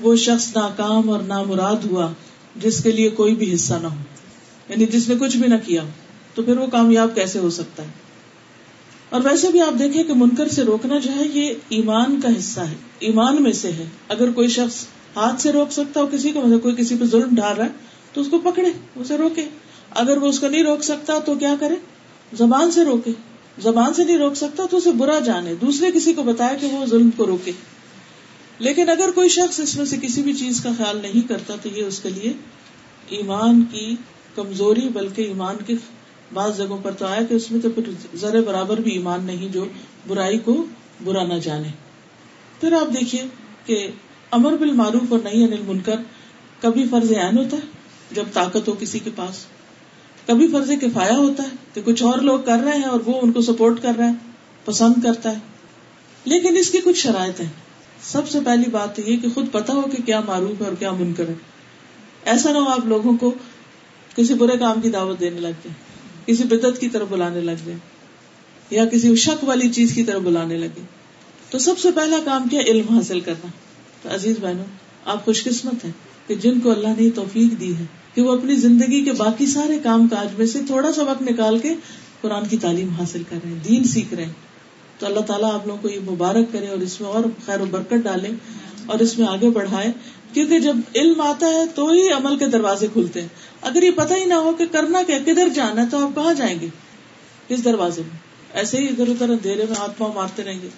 [0.00, 2.12] وہ شخص ناکام اور نامراد ہوا
[2.56, 4.00] جس کے لیے کوئی بھی حصہ نہ ہو۔
[4.68, 5.82] یعنی جس نے کچھ بھی نہ کیا،
[6.34, 7.88] تو پھر وہ کامیاب کیسے ہو سکتا ہے؟
[9.10, 12.60] اور ویسے بھی آپ دیکھیں کہ منکر سے روکنا جو ہے، یہ ایمان کا حصہ
[12.60, 14.86] ہے۔ ایمان میں سے ہے۔ اگر کوئی شخص
[15.16, 17.70] ہاتھ سے روک سکتا ہو کسی کو مطلب کوئی کسی پہ ظلم ڈال رہا ہے،
[18.12, 19.44] تو اس کو پکڑے، اسے روکے۔
[19.90, 21.74] اگر وہ اس کو نہیں روک سکتا، تو کیا کرے؟
[22.32, 23.10] زبان سے روکے۔
[23.58, 26.86] زبان سے نہیں روک سکتا تو اسے برا جانے۔ دوسرے کسی کو بتایا کہ وہ
[26.86, 27.52] ظلم کو روکے۔
[28.58, 31.68] لیکن اگر کوئی شخص اس میں سے کسی بھی چیز کا خیال نہیں کرتا تو
[31.68, 32.32] یہ اس کے لیے
[33.08, 33.96] ایمان کی
[34.34, 35.74] کمزوری، بلکہ ایمان کے
[36.32, 37.82] بعض جگہوں پر تو آیا کہ اس میں تو پھر
[38.16, 39.64] ذرے برابر بھی ایمان نہیں جو
[40.06, 40.64] برائی کو
[41.04, 41.68] برا نہ جانے۔
[42.60, 43.24] پھر آپ دیکھیے
[43.64, 43.90] کہ
[44.30, 45.96] امر بال معروف اور نہیں انل منکر
[46.60, 47.62] کبھی فرض عین ہوتا ہے
[48.10, 49.55] جب طاقت ہو کسی کے پاس۔
[50.26, 53.32] کبھی فرض کفایا ہوتا ہے کہ کچھ اور لوگ کر رہے ہیں اور وہ ان
[53.32, 54.12] کو سپورٹ کر رہا ہے،
[54.64, 55.38] پسند کرتا ہے۔
[56.24, 57.48] لیکن اس کی کچھ شرائط ہیں
[58.02, 60.92] سب سے پہلی بات یہ کہ خود پتا ہو کہ کیا معروف ہے اور کیا
[60.92, 61.34] منکر ہے۔
[62.24, 63.34] ایسا نہ ہو آپ لوگوں کو
[64.16, 65.74] کسی برے کام کی دعوت دینے لگ جائے،
[66.26, 67.78] کسی بدت کی طرف بلانے لگ جائے،
[68.70, 70.80] یا کسی شک والی چیز کی طرف بلانے لگے
[71.50, 73.46] تو سب سے پہلا کام کیا؟ علم حاصل کرنا۔
[74.02, 74.64] تو عزیز بہنوں،
[75.04, 75.92] آپ خوش قسمت ہیں
[76.26, 77.84] کہ جن کو اللہ نے توفیق دی ہے
[78.16, 81.58] کہ وہ اپنی زندگی کے باقی سارے کام کاج میں سے تھوڑا سا وقت نکال
[81.58, 81.74] کے
[82.20, 84.32] قرآن کی تعلیم حاصل کر رہے ہیں، دین سیکھ رہے ہیں۔
[84.98, 87.64] تو اللہ تعالیٰ آپ لوگوں کو یہ مبارک کرے اور اس میں اور خیر و
[87.64, 88.28] برکت ڈالے
[88.86, 89.92] اور اس میں آگے بڑھائے۔
[90.32, 93.28] کیونکہ جب علم آتا ہے تو ہی عمل کے دروازے کھلتے ہیں۔
[93.60, 96.34] اگر یہ پتہ ہی نہ ہو کہ کرنا کیا، کدھر جانا ہے، تو آپ کہاں
[96.34, 96.68] جائیں گے؟
[97.48, 98.18] اس دروازے میں؟
[98.52, 100.68] ایسے ہی ادھر ادھر اندھیرے میں ہاتھ پاؤں مارتے رہیں گے۔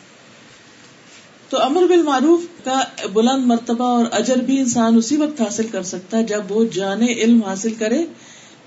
[1.49, 2.81] تو امر بالمعروف کا
[3.13, 7.07] بلند مرتبہ اور اجر بھی انسان اسی وقت حاصل کر سکتا ہے جب وہ جانے
[7.07, 8.05] علم حاصل کرے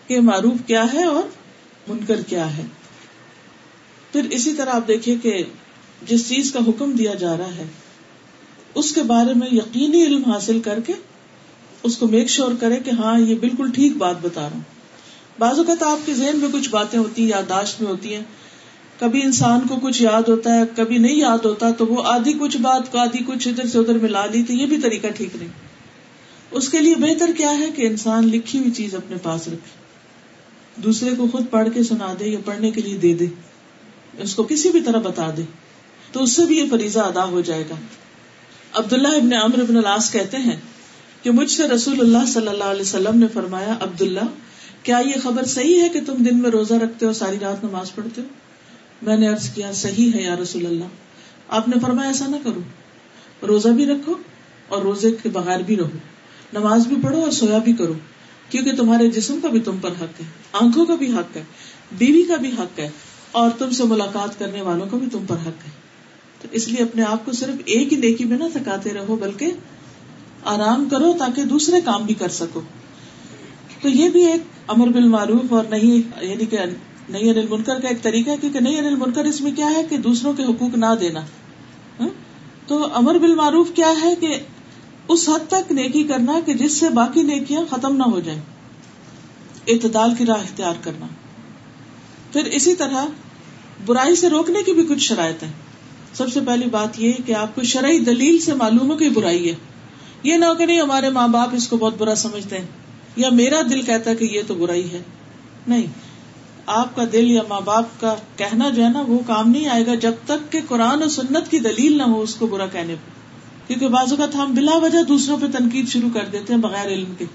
[0.07, 1.23] کہ معروف کیا ہے اور
[1.87, 2.63] منکر کیا ہے۔
[4.11, 5.43] پھر اسی طرح آپ دیکھیے کہ
[6.07, 7.65] جس چیز کا حکم دیا جا رہا ہے،
[8.75, 10.93] اس کے بارے میں یقینی علم حاصل کر کے
[11.83, 14.69] اس کو میک شیور کرے کہ ہاں یہ بالکل ٹھیک بات بتا رہا ہوں۔
[15.39, 18.23] بعض اوقات آپ کے ذہن میں کچھ باتیں ہوتی ہیں، یادداشت میں ہوتی ہیں
[19.01, 22.57] کبھی انسان کو کچھ یاد ہوتا ہے، کبھی نہیں یاد ہوتا، تو وہ آدھی کچھ
[22.57, 25.49] بات کو آدھی کچھ ادھر سے ادھر ملا لی تو یہ بھی طریقہ ٹھیک نہیں۔
[26.51, 29.81] اس کے لیے بہتر کیا ہے کہ انسان لکھی ہوئی چیز اپنے پاس رکھے۔
[30.81, 33.27] دوسرے کو خود پڑھ کے سنا دے یا پڑھنے کے لیے دے دے۔
[34.17, 35.41] اس کو کسی بھی طرح بتا دے۔
[36.11, 37.75] تو اس سے بھی یہ فریضہ ادا ہو جائے گا۔
[38.73, 40.55] عبداللہ ابن عمر ابن العاص کہتے ہیں
[41.23, 44.25] کہ مجھ سے رسول اللہ صلی اللہ علیہ وسلم نے فرمایا، عبداللہ،
[44.83, 47.95] کیا یہ خبر صحیح ہے کہ تم دن میں روزہ رکھتے ہو ساری رات نماز
[47.95, 48.40] پڑھتے ہو؟
[49.01, 50.85] میں نے عرض کیا، صحیح ہے یا رسول اللہ؟
[51.47, 52.59] آپ نے فرمایا، ایسا نہ کرو۔
[53.47, 54.13] روزہ بھی رکھو
[54.67, 55.89] اور روزے کے بغیر بھی رہو۔
[56.53, 57.93] نماز بھی پڑھو اور سویا بھی کرو۔
[58.49, 61.43] کیونکہ تمہارے جسم کا بھی تم پر حق ہے، آنکھوں کا بھی حق ہے،
[61.91, 62.89] بیوی کا بھی حق ہے،
[63.31, 65.71] اور تم سے ملاقات کرنے والوں کا بھی تم پر حق ہے۔
[66.41, 69.51] تو اس لیے اپنے آپ کو صرف ایک ہی نیکی میں نہ تھکاتے رہو، بلکہ
[70.43, 72.61] آرام کرو تاکہ دوسرے کام بھی کر سکو۔
[73.81, 76.57] تو یہ بھی ایک امر بالمعروف اور نہیں یعنی کہ
[77.09, 79.83] نہیں انل منکر کا ایک طریقہ ہے، کیونکہ نہیں انل منکر اس میں کیا ہے
[79.89, 81.19] کہ دوسروں کے حقوق نہ دینا۔
[81.99, 82.09] ہاں؟
[82.67, 84.35] تو امر بالمعروف کیا ہے کہ
[85.07, 88.39] اس حد تک نیکی کرنا کہ جس سے باقی نیکیاں ختم نہ ہو جائیں۔
[89.67, 91.05] اعتدال کی راہ اختیار کرنا۔
[92.33, 93.05] پھر اسی طرح
[93.85, 95.51] برائی سے روکنے کی بھی کچھ شرائط ہیں۔
[96.13, 99.49] سب سے پہلی بات یہ کہ آپ کو شرعی دلیل سے معلوم ہو کہ برائی
[99.49, 99.55] ہے۔
[100.23, 102.65] یہ نہ ہو کہ نہیں ہمارے ماں باپ اس کو بہت برا سمجھتے ہیں،
[103.15, 105.01] یا میرا دل کہتا ہے کہ یہ تو برائی ہے۔
[105.67, 105.85] نہیں۔
[106.65, 109.85] آپ کا دل یا ماں باپ کا کہنا جو ہے نا وہ کام نہیں آئے
[109.85, 112.95] گا جب تک کہ قرآن و سنت کی دلیل نہ ہو اس کو برا کہنے
[112.95, 113.21] پہ
[113.67, 117.13] کیونکہ بازو کا ہم بلا وجہ دوسروں پہ تنقید شروع کر دیتے ہیں بغیر علم
[117.17, 117.25] کے۔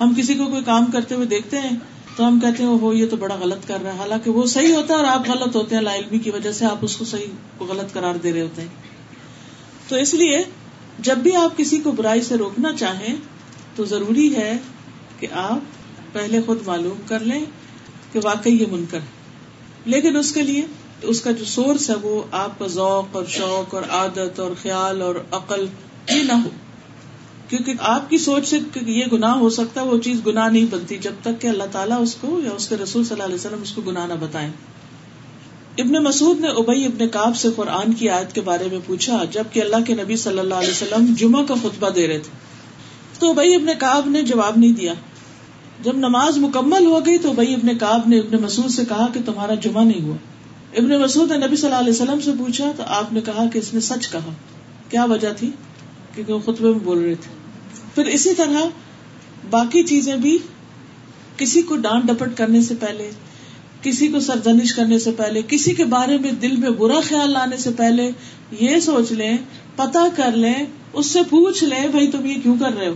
[0.00, 1.70] ہم کسی کو کوئی کام کرتے ہوئے دیکھتے ہیں
[2.16, 4.74] تو ہم کہتے ہیں وہ یہ تو بڑا غلط کر رہا ہے۔ حالانکہ وہ صحیح
[4.74, 7.04] ہوتا ہے اور آپ غلط ہوتے ہیں، لا علمی کی وجہ سے آپ اس کو
[7.04, 8.68] صحیح غلط قرار دے رہے ہوتے ہیں۔
[9.88, 10.42] تو اس لیے
[10.98, 13.16] جب بھی آپ کسی کو برائی سے روکنا چاہیں
[13.76, 14.56] تو ضروری ہے
[15.18, 15.58] کہ آپ
[16.12, 17.44] پہلے خود معلوم کر لیں۔
[18.12, 19.20] کہ واقعی یہ منکر ہے۔
[19.84, 20.62] لیکن اس کے لیے
[21.02, 25.02] اس کا جو سورس ہے وہ آپ کا ذوق اور شوق اور عادت اور خیال
[25.02, 25.66] اور عقل
[26.10, 26.48] یہ نہ ہو۔
[27.48, 30.98] کیونکہ آپ کی سوچ سے یہ گناہ ہو سکتا ہے، وہ چیز گناہ نہیں بنتی۔
[30.98, 33.62] جب تک کہ اللہ تعالیٰ اس کو یا اس کے رسول صلی اللہ علیہ وسلم
[33.62, 34.50] اس کو گناہ نہ بتائیں۔
[35.78, 39.60] ابن مسعود نے ابئی ابن کاب سے قرآن کی آیت کے بارے میں پوچھا، جبکہ
[39.60, 42.32] اللہ کے نبی صلی اللہ علیہ وسلم جمعہ کا خطبہ دے رہے تھے۔
[43.18, 44.94] تو ابئی ابن کاب نے جواب نہیں دیا۔
[45.82, 49.20] جب نماز مکمل ہو گئی تو بھائی ابن کاب نے ابن مسعود سے کہا کہ
[49.26, 50.16] تمہارا جمعہ نہیں ہوا۔
[50.76, 53.58] ابن مسعود نے نبی صلی اللہ علیہ وسلم سے پوچھا تو آپ نے کہا کہ
[53.58, 54.32] اس نے سچ کہا۔
[54.90, 55.50] کیا وجہ تھی؟
[56.14, 57.30] کیونکہ وہ خطبے میں بول رہے تھے۔
[57.94, 58.68] پھر اسی طرح
[59.50, 60.38] باقی چیزیں بھی،
[61.36, 63.10] کسی کو ڈانٹ ڈپٹ کرنے سے پہلے،
[63.82, 67.56] کسی کو سرزنش کرنے سے پہلے، کسی کے بارے میں دل میں برا خیال لانے
[67.56, 68.10] سے پہلے
[68.60, 69.36] یہ سوچ لیں
[69.76, 72.94] پتا کر لیں، اس سے پوچھ لیں، بھائی تم یہ کیوں کر رہے ہو؟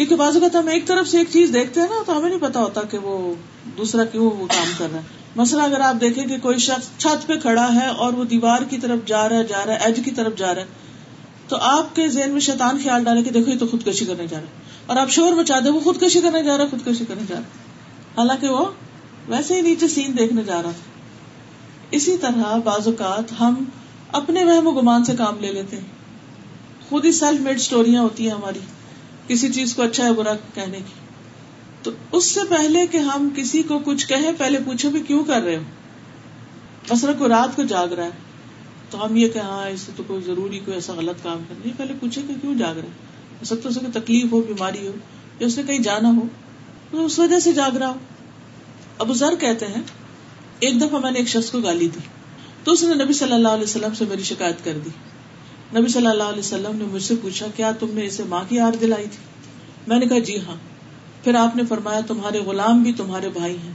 [0.00, 2.40] کیونکہ بعض اوقات ہم ایک طرف سے ایک چیز دیکھتے ہیں نا، تو ہمیں نہیں
[2.40, 3.34] پتا ہوتا کہ وہ
[3.78, 5.04] دوسرا کیوں وہ کام کر رہا ہے۔
[5.36, 8.78] مسئلہ اگر آپ دیکھیں کہ کوئی شخص چھت پہ کھڑا ہے اور وہ دیوار کی
[8.78, 10.66] طرف جا رہا ہے، جا رہا ہے ایج کی طرف جا رہا ہے،
[11.48, 14.36] تو آپ کے ذہن میں شیطان خیال ڈالے کہ دیکھو یہ تو خودکشی کرنے جا
[14.36, 14.52] رہا ہے۔
[14.86, 17.42] اور آپ شور مچا دیں، وہ خودکشی کرنے جا رہا ہے، خودکشی کرنے جا رہا
[17.42, 17.48] ہے۔
[18.18, 18.66] حالانکہ وہ
[19.28, 20.90] ویسے ہی نیچے سین دیکھنے جا رہا تھا۔
[21.90, 23.64] اسی طرح بعض اوقات ہم
[24.12, 25.84] اپنے وہم و گمان سے کام لے لیتے ہیں۔
[26.88, 28.60] خود ہی سیلف میڈ اسٹوریاں ہوتی ہیں ہماری۔
[29.26, 30.98] کسی چیز کو اچھا ہے برا کہنے کی۔
[31.82, 35.42] تو اس سے پہلے کہ ہم کسی کو کچھ کہیں، پہلے پوچھو بھی کیوں کر
[35.42, 35.62] رہے ہو
[36.90, 38.18] مثلا کو رات کو جاگ رہا ہے،
[38.90, 41.70] تو ہم یہ کہ ہاں اس سے تو کوئی ضروری، کوئی ایسا غلط کام کرنا۔
[41.76, 43.08] پہلے پوچھے کہ کیوں جاگ رہا ہے
[43.40, 44.92] ہو سکتا ہے تکلیف ہو، بیماری ہو،
[45.40, 46.22] یا اس نے کہیں جانا ہو،
[46.90, 47.98] تو اس وجہ سے جاگ رہا ہو
[48.98, 49.82] ابو ذر کہتے ہیں،
[50.60, 52.00] ایک دفعہ میں نے ایک شخص کو گالی دی،
[52.64, 54.90] تو اس نے نبی صلی اللہ علیہ وسلم سے میری شکایت کر دی۔
[55.76, 58.56] نبی صلی اللہ علیہ وسلم نے مجھ سے پوچھا، کیا تم نے اسے ماں کی
[58.56, 59.18] یاد دلائی تھی؟
[59.86, 60.56] میں نے کہا جی ہاں۔
[61.24, 63.72] پھر آپ نے فرمایا، تمہارے غلام بھی تمہارے بھائی ہیں۔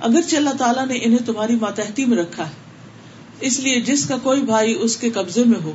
[0.00, 2.52] اگرچہ اللہ تعالیٰ نے انہیں تمہاری ماتحتی میں رکھا ہے،
[3.40, 5.72] اس لیے جس کا کوئی بھائی اس کے قبضے میں ہو،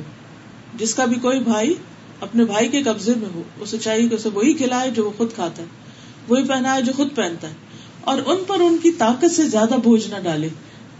[0.74, 1.74] جس کا بھی کوئی بھائی
[2.20, 5.32] اپنے بھائی کے قبضے میں ہو، اسے چاہیے کہ اسے وہی کھلائے جو وہ خود
[5.34, 5.68] کھاتا ہے،
[6.28, 7.54] وہی پہنا ہے جو خود پہنتا ہے۔
[8.00, 10.48] اور ان پر ان کی طاقت سے زیادہ بوجھ نہ ڈالے،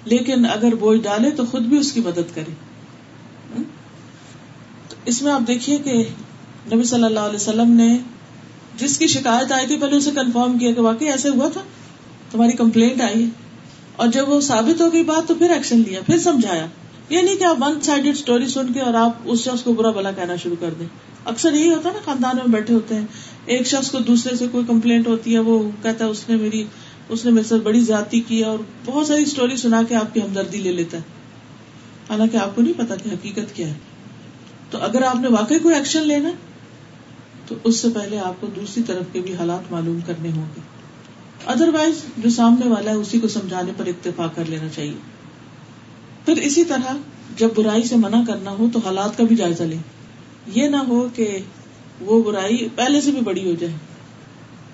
[0.05, 2.74] لیکن اگر بوجھ ڈالے تو خود بھی اس کی مدد کرے۔
[5.05, 6.05] اس میں آپ دیکھیے کہ
[6.75, 7.99] نبی صلی اللہ علیہ وسلم نے
[8.77, 11.61] جس کی شکایت آئی تھی پہلے اسے کنفرم کیا کہ واقعی ایسے ہوا تھا؟
[12.31, 13.27] تمہاری کمپلینٹ آئی
[13.97, 16.67] اور جب وہ ثابت ہو گئی بات تو پھر ایکشن لیا، پھر سمجھایا۔
[17.09, 19.91] یہ نہیں کہ آپ ون سائڈ اسٹوری سن کے اور آپ اس شخص کو برا
[19.91, 20.87] بلا کہنا شروع کر دیں۔
[21.25, 23.07] اکثر یہی ہوتا ہے نا، خاندان میں بیٹھے ہوتے ہیں۔
[23.47, 26.65] ایک شخص کو دوسرے سے کوئی کمپلینٹ ہوتی ہے، وہ کہتا ہے، اس نے میری،
[27.09, 30.23] اس نے میرے ساتھ بڑی زیادتی کی اور بہت ساری اسٹوری سنا کے آپ کی
[30.23, 31.03] ہمدردی لے لیتا ہے۔
[32.09, 33.75] حالانکہ آپ کو نہیں پتا کہ حقیقت کیا ہے۔
[34.75, 36.29] تو اگر آپ نے واقعی کوئی ایکشن لینا
[37.47, 40.61] تو اس سے پہلے آپ کو دوسری طرف کے بھی حالات معلوم کرنے ہوں گے۔
[41.47, 44.93] ادر وائز جو سامنے والا ہے، اسی کو سمجھانے پر اکتفا کر لینا چاہیے۔
[46.25, 46.97] پھر اسی طرح،
[47.37, 49.79] جب برائی سے منع کرنا ہو، تو حالات کا بھی جائزہ لیں۔
[50.55, 51.39] یہ نہ ہو کہ
[52.01, 53.73] وہ برائی پہلے سے بھی بڑی ہو جائے۔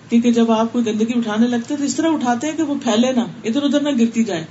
[0.08, 3.12] کیونکہ جب آپ کوئی گندگی اٹھانے لگتے تو اس طرح اٹھاتے ہیں کہ وہ پھیلے
[3.12, 4.44] نہ، ادھر ادھر نہ گرتی جائے۔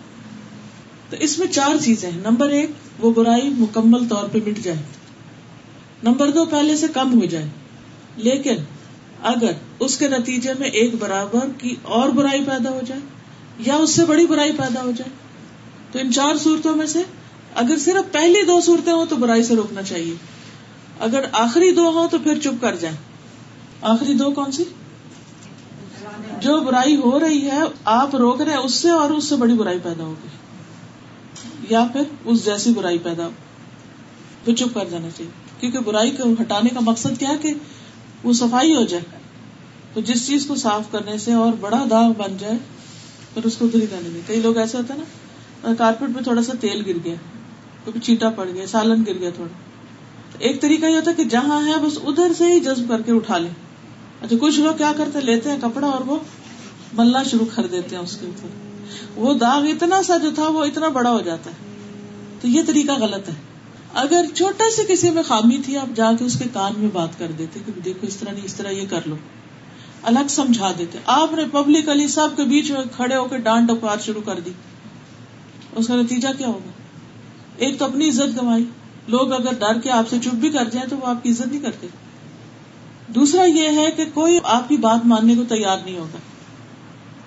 [1.10, 4.78] تو اس میں چار چیزیں ہیں۔ نمبر ایک، وہ برائی مکمل طور پہ مٹ جائے۔
[6.04, 7.50] نمبر دو پہلے سے کم ہو جائے۔
[8.16, 8.56] لیکن
[9.24, 13.02] اگر اس کے نتیجے میں ایک برابر کی اور برائی پیدا ہو جائے
[13.60, 15.12] یا اس سے بڑی برائی پیدا ہو جائے،
[15.92, 17.04] تو ان چار صورتوں میں سے
[17.56, 20.14] اگر صرف پہلی دو صورتیں ہوں تو برائی سے روکنا چاہیے۔
[21.00, 22.98] اگر آخری دو ہوں تو پھر چپ کر جائیں۔
[23.82, 24.64] آخری دو کون سی؟
[26.40, 29.54] جو برائی ہو رہی ہے، آپ روک رہے ہیں اس سے اور اس سے بڑی
[29.54, 30.28] برائی پیدا ہوگی۔
[31.70, 33.32] یا پھر اس جیسی برائی پیدا ہو۔
[34.46, 37.54] پھر چپ کر جانا چاہیے۔ کیونکہ برائی کو ہٹانے کا مقصد کیا ہے کہ
[38.24, 39.04] وہ صفائی ہو جائے۔
[39.94, 42.58] تو جس چیز کو صاف کرنے سے اور بڑا داغ بن جائے،
[43.34, 46.44] پھر اس کو ادھر کرنے دیں کئی لوگ ایسے ہوتے ہیں نا، کارپیٹ میں تھوڑا
[46.44, 47.16] سا تیل گر گیا،
[47.86, 49.54] کبھی چیٹا پڑ گیا، سالن گر گیا تھوڑا۔
[50.40, 53.12] ایک طریقہ یہ ہوتا ہے کہ جہاں ہے، بس ادھر سے ہی جذب کر کے
[53.12, 53.52] اٹھا لیں۔
[54.22, 56.20] اچھا کچھ لوگ کیا کرتے، لیتے ہیں کپڑا اور وہ
[56.94, 58.48] ملنا شروع کر دیتے ہیں اس کے اوپر۔
[59.16, 61.56] وہ داغ اتنا سا جو تھا، وہ اتنا بڑا ہو جاتا ہے۔
[62.42, 63.49] تو یہ طریقہ غلط ہے۔
[63.94, 67.20] اگر چھوٹا سے کسی میں خامی تھی، آپ جا کے اس کے کان میں بات
[67.20, 69.16] کر دیتے کہ دیکھو اس طرح نہیں، اس طرح یہ کر لو۔
[70.04, 73.98] الگ سمجھا دیتے۔ آپ نے پبلکلی سب کے بیچ میں کھڑے ہو کے ڈانٹ ڈپار
[74.06, 74.52] شروع کر دی۔
[75.76, 76.72] اس کا نتیجہ کیا ہوگا؟
[77.58, 78.64] ایک تو اپنی عزت گنوائی
[79.08, 81.48] لوگ اگر ڈر کے آپ سے چپ بھی کر جائیں تو وہ آپ کی عزت
[81.48, 81.88] نہیں کرتے۔
[83.08, 86.18] دوسرا یہ ہے کہ کوئی آپ کی بات ماننے کو تیار نہیں ہوگا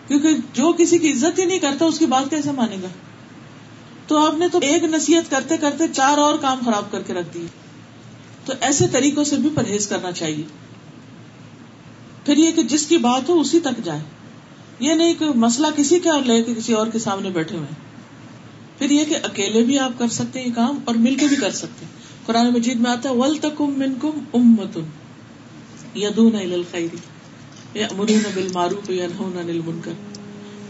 [0.08, 2.88] کیونکہ جو کسی کی عزت ہی نہیں کرتا، اس کی بات کیسے مانے گا؟
[4.06, 7.34] تو آپ نے تو ایک نصیحت کرتے کرتے چار اور کام خراب کر کے رکھ
[7.34, 7.46] دیے
[8.44, 10.42] تو ایسے طریقوں سے بھی پرہیز کرنا چاہیے۔
[12.26, 14.00] پھر یہ کہ جس کی بات ہو اسی تک جائے۔
[14.80, 17.74] یہ نہیں کہ مسئلہ کسی کا لے کے کسی اور کے سامنے بیٹھے ہوئے۔
[18.78, 21.36] پھر یہ کہ اکیلے بھی آپ کر سکتے ہیں یہ کام اور مل کے بھی
[21.36, 21.92] کر سکتے ہیں۔
[22.26, 24.84] قرآن مجید میں آتا ہے ول تکم من کم امتن
[25.98, 26.96] یدون الخیری
[27.74, 29.06] یا امرون بال معروف یا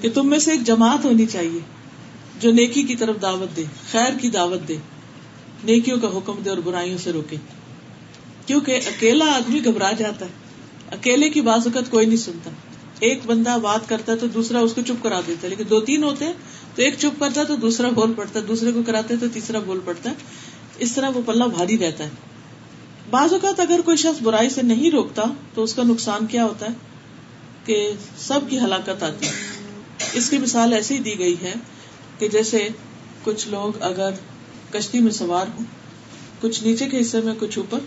[0.00, 1.60] کہ تم میں سے ایک جماعت ہونی چاہیے۔
[2.42, 4.76] جو نیکی کی طرف دعوت دے، خیر کی دعوت دے،
[5.64, 7.36] نیکیوں کا حکم دے اور برائیوں سے روکے۔
[8.46, 10.30] کیونکہ اکیلا آدمی گھبرا جاتا ہے۔
[10.92, 12.50] اکیلے کی بازوقت کوئی نہیں سنتا۔
[13.00, 15.80] ایک بندہ بات کرتا ہے تو دوسرا اس کو چپ کرا دیتا ہے۔ لیکن دو
[15.80, 16.32] تین ہوتے ہیں
[16.74, 19.58] تو ایک چپ کرتا ہے تو دوسرا بول پڑتا ہے، دوسرے کو کراتے تو تیسرا
[19.58, 20.14] بول پڑتا ہے۔
[20.78, 22.10] اس طرح وہ پلہ بھاری رہتا ہے۔
[23.10, 25.22] بعض اوقات اگر کوئی شخص برائی سے نہیں روکتا
[25.54, 26.72] تو اس کا نقصان کیا ہوتا ہے؟
[27.64, 29.32] کہ سب کی ہلاکت آتی ہے۔
[30.12, 31.54] اس کی مثال ایسی دی گئی ہے
[32.22, 32.68] کہ جیسے
[33.24, 34.10] کچھ لوگ اگر
[34.72, 35.64] کشتی میں سوار ہوں،
[36.40, 37.78] کچھ نیچے کے حصے میں، کچھ اوپر،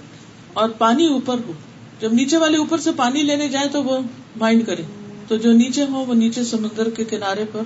[0.53, 1.51] اور پانی اوپر ہو۔
[1.99, 3.99] جب نیچے والے اوپر سے پانی لینے جائے تو وہ
[4.35, 4.83] مائنڈ کرے
[5.27, 7.61] تو جو نیچے ہو وہ نیچے سمندر کے کنارے پر،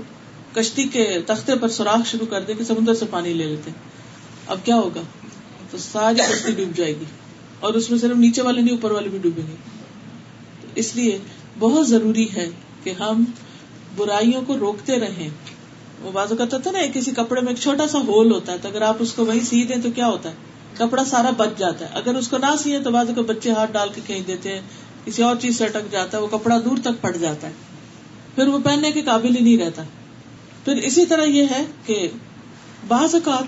[0.56, 3.72] کشتی کے تختے پر سوراخ شروع کر دے کہ سمندر سے پانی لے لیتے
[4.48, 5.02] اب کیا ہوگا؟
[5.72, 7.06] تو ساری کشتی ڈوب جائے گی۔
[7.60, 9.56] اور اس میں صرف نیچے والے نہیں، اوپر والے بھی ڈوبیں گے۔
[10.76, 11.18] اس لیے
[11.60, 12.50] بہت ضروری ہے
[12.84, 13.24] کہ ہم
[13.96, 15.30] برائیوں کو روکتے رہیں۔
[16.02, 18.68] وہ بازو کا تھا نا کسی کپڑے میں ایک چھوٹا سا ہول ہوتا ہے، تو
[18.68, 20.36] اگر آپ اس کو وہی سی دیں تو کیا ہوتا ہے؟
[20.78, 23.72] کپڑا سارا بچ جاتا ہے۔ اگر اس کو نہ سیے تو بازو کو بچے ہاتھ
[23.72, 24.62] ڈال کے کہیں دیتے ہیں،
[25.06, 27.54] کسی اور چیز سے اٹک جاتا ہے، وہ کپڑا دور تک پڑ جاتا ہے۔
[28.36, 29.84] پھر وہ پہننے کے قابل ہی نہیں رہتا۔
[30.66, 32.08] پھر اسی طرح یہ ہے کہ
[32.88, 33.44] بعض اوقات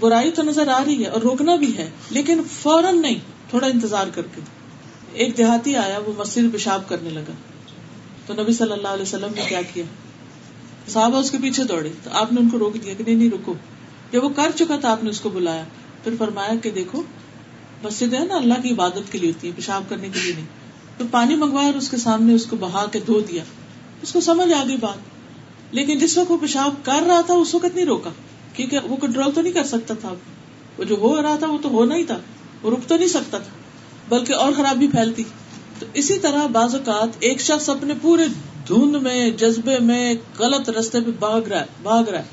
[0.00, 3.18] برائی تو نظر آ رہی ہے اور روکنا بھی ہے، لیکن فوراً نہیں،
[3.50, 4.40] تھوڑا انتظار کر کے۔
[5.12, 7.32] ایک دیہاتی آیا، وہ مسجد پیشاب کرنے لگا۔
[8.26, 9.84] تو نبی صلی اللہ علیہ وسلم نے کیا کیا؟
[10.88, 13.30] صحابہ اس کے پیچھے دوڑے تو آپ نے ان کو روک دیا کہ نہیں نہیں،
[13.30, 13.54] رکو۔
[14.12, 15.64] جب وہ کر چکا تھا آپ نے اس کو بلایا۔
[16.04, 17.02] پھر فرمایا کہ دیکھو،
[17.82, 20.44] مسجد ہے نا، اللہ کی عبادت کے لیے ہوتی ہے، پیشاب کرنے کے لیے نہیں۔
[20.98, 23.44] تو پانی منگوایا اور اس کے سامنے اس کو بہا کے دھو دیا۔
[24.02, 24.98] اس کو سمجھ آ گئی بات۔
[25.70, 28.10] لیکن جس وقت وہ پیشاب کر رہا تھا، اس وقت نہیں روکا۔
[28.54, 30.14] کیونکہ وہ کنٹرول تو نہیں کر سکتا تھا۔
[30.78, 32.18] وہ جو ہو رہا تھا، وہ تو ہونا ہی تھا۔
[32.62, 33.50] وہ رک تو نہیں سکتا تھا،
[34.08, 35.22] بلکہ اور خرابی پھیلتی۔
[35.78, 38.24] تو اسی طرح بعض اوقات ایک شخص اپنے پورے
[38.68, 42.24] دھند میں، جذبے میں غلط رستے پہ بھاگ رہا ہے، بھاگ رہا ہے۔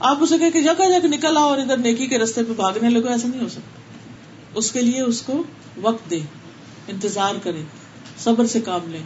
[0.00, 3.08] آپ اسے کہ جگہ جگہ نکل آؤ اور ادھر نیکی کے رستے پہ بھاگنے لگو،
[3.08, 3.78] ایسا نہیں ہو سکتا۔
[4.54, 5.42] اس کے لیے اس کو
[5.80, 6.18] وقت دے
[6.88, 7.62] انتظار کرے
[8.18, 8.98] صبر سے کام لے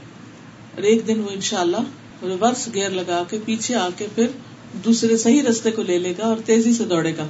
[0.74, 1.76] اور ایک دن وہ ان شاء اللہ
[2.22, 4.26] ریورس گیئر لگا کے پیچھے آ کے پھر
[4.84, 7.26] دوسرے صحیح رستے کو لے لے گا اور تیزی سے دوڑے گا۔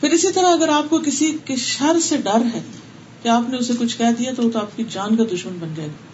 [0.00, 2.60] پھر اسی طرح اگر آپ کو کسی کے شر سے ڈر ہے،
[3.22, 5.56] کہ آپ نے اسے کچھ کہہ دیا تو وہ تو آپ کی جان کا دشمن
[5.60, 6.09] بن جائے گا۔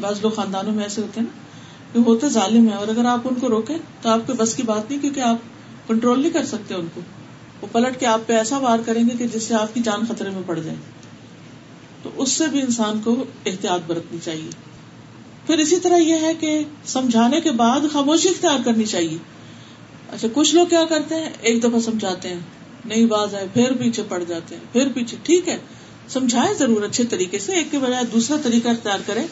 [0.00, 1.40] بعض لوگ خاندانوں میں ایسے ہوتے ہیں نا،
[1.92, 4.62] کہ ہوتے ظالم ہے اور اگر آپ ان کو روکے تو آپ کے بس کی
[4.62, 5.36] بات نہیں، کیونکہ آپ
[5.88, 7.00] کنٹرول نہیں کر سکتے ان کو۔
[7.62, 10.00] وہ پلٹ کے آپ پہ ایسا وار کریں گے کہ جس سے آپ کی جان
[10.08, 10.76] خطرے میں پڑ جائے
[12.02, 14.50] تو اس سے بھی انسان کو احتیاط برتنی چاہیے۔
[15.46, 19.18] پھر اسی طرح یہ ہے کہ سمجھانے کے بعد خاموشی اختیار کرنی چاہیے۔
[20.12, 22.40] اچھا کچھ لوگ کیا کرتے ہیں؟ ایک دفعہ سمجھاتے ہیں،
[22.84, 25.58] نئی باز آئے، پھر پیچھے پڑ جاتے ہیں، پھر پیچھے۔ ٹھیک ہے
[26.08, 29.26] سمجھائے ضرور اچھے طریقے سے، ایک کے بجائے دوسرا طریقہ اختیار کرے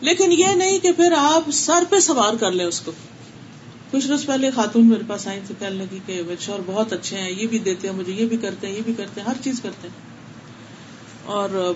[0.00, 2.92] لیکن یہ نہیں کہ پھر آپ سر پہ سوار کر لیں اس کو۔
[3.90, 7.30] کچھ روز پہلے خاتون میرے پاس آئی تو کہنے لگی کہ شور بہت اچھے ہیں،
[7.30, 9.60] یہ بھی دیتے ہیں، مجھے یہ بھی کرتے ہیں، یہ بھی کرتے ہیں، ہر چیز
[9.60, 9.94] کرتے ہیں۔
[11.26, 11.72] اور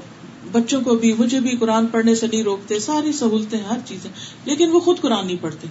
[0.52, 4.10] بچوں کو بھی، مجھے بھی قرآن پڑھنے سے نہیں روکتے، ساری سہولتیں، ہر چیزیں۔
[4.44, 5.68] لیکن وہ خود قرآن نہیں پڑھتے۔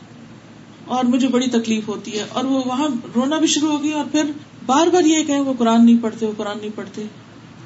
[0.86, 4.06] اور مجھے بڑی تکلیف ہوتی ہے۔ اور وہ وہاں رونا بھی شروع ہو گئی اور
[4.12, 4.24] پھر
[4.66, 7.04] بار بار یہ کہ وہ قرآن نہیں پڑھتے، وہ قرآن نہیں پڑھتے۔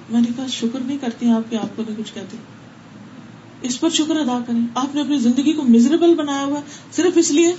[0.09, 2.37] میں نے کہا، شکر نہیں کرتی آپ کے آپ کو نہیں کچھ کہتے۔
[3.61, 7.31] اس پر شکر ادا کریں۔ آپ نے اپنی زندگی کو مزریبل بنایا ہوا صرف اس
[7.31, 7.53] لیے،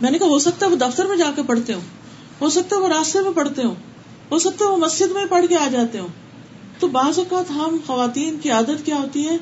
[0.00, 1.80] میں نے کہا، ہو سکتا ہے وہ دفتر میں جا کے پڑھتے ہوں۔
[2.40, 3.74] ہو سکتا ہے وہ راستے میں پڑھتے ہوں۔
[4.30, 6.08] ہو سکتا ہے وہ مسجد میں پڑھ کے آ جاتے ہوں۔
[6.78, 9.36] تو بعض اوقات ہم خواتین کی عادت کیا ہوتی ہے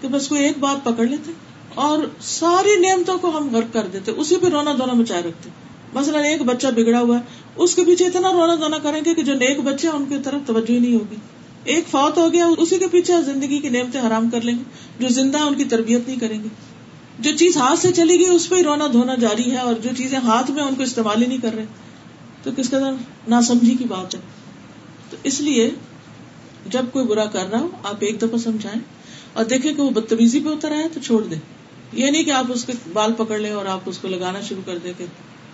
[0.00, 1.32] کہ بس کوئی ایک بات پکڑ لیتے
[1.74, 5.50] اور ساری نعمتوں کو ہم غرق کر دیتے، اسی پہ رونا دھونا مچائے رکھتے۔
[5.94, 7.22] مثلاً ایک بچہ بگڑا ہوا ہے،
[7.56, 10.16] اس کے پیچھے اتنا رونا دھونا کریں گے کہ جو نیک بچے ہیں، ان کی
[10.24, 11.16] طرف توجہ نہیں ہوگی۔
[11.64, 14.62] ایک فوت ہو گیا، اسی کے پیچھے زندگی کی نعمتیں حرام کر لیں گے،
[14.98, 16.48] جو زندہ ان کی تربیت نہیں کریں گے۔
[17.18, 19.90] جو چیز ہاتھ سے چلی گئی، اس پہ ہی رونا دھونا جاری ہے، اور جو
[19.98, 21.64] چیزیں ہاتھ میں ان کو استعمال ہی نہیں کر رہے۔
[22.42, 22.92] تو کس قدر
[23.28, 24.20] ناسمجھی کی بات ہے۔
[25.10, 25.70] تو اس لیے
[26.66, 28.80] جب کوئی برا کر رہا ہو، آپ ایک دفعہ سمجھائیں،
[29.32, 31.38] اور دیکھیں کہ وہ بدتمیزی پہ اتر آئے تو چھوڑ دیں۔
[31.92, 34.62] یہ نہیں کہ آپ اس کے بال پکڑ لیں اور آپ اس کو لگانا شروع
[34.66, 35.04] کر دیں کہ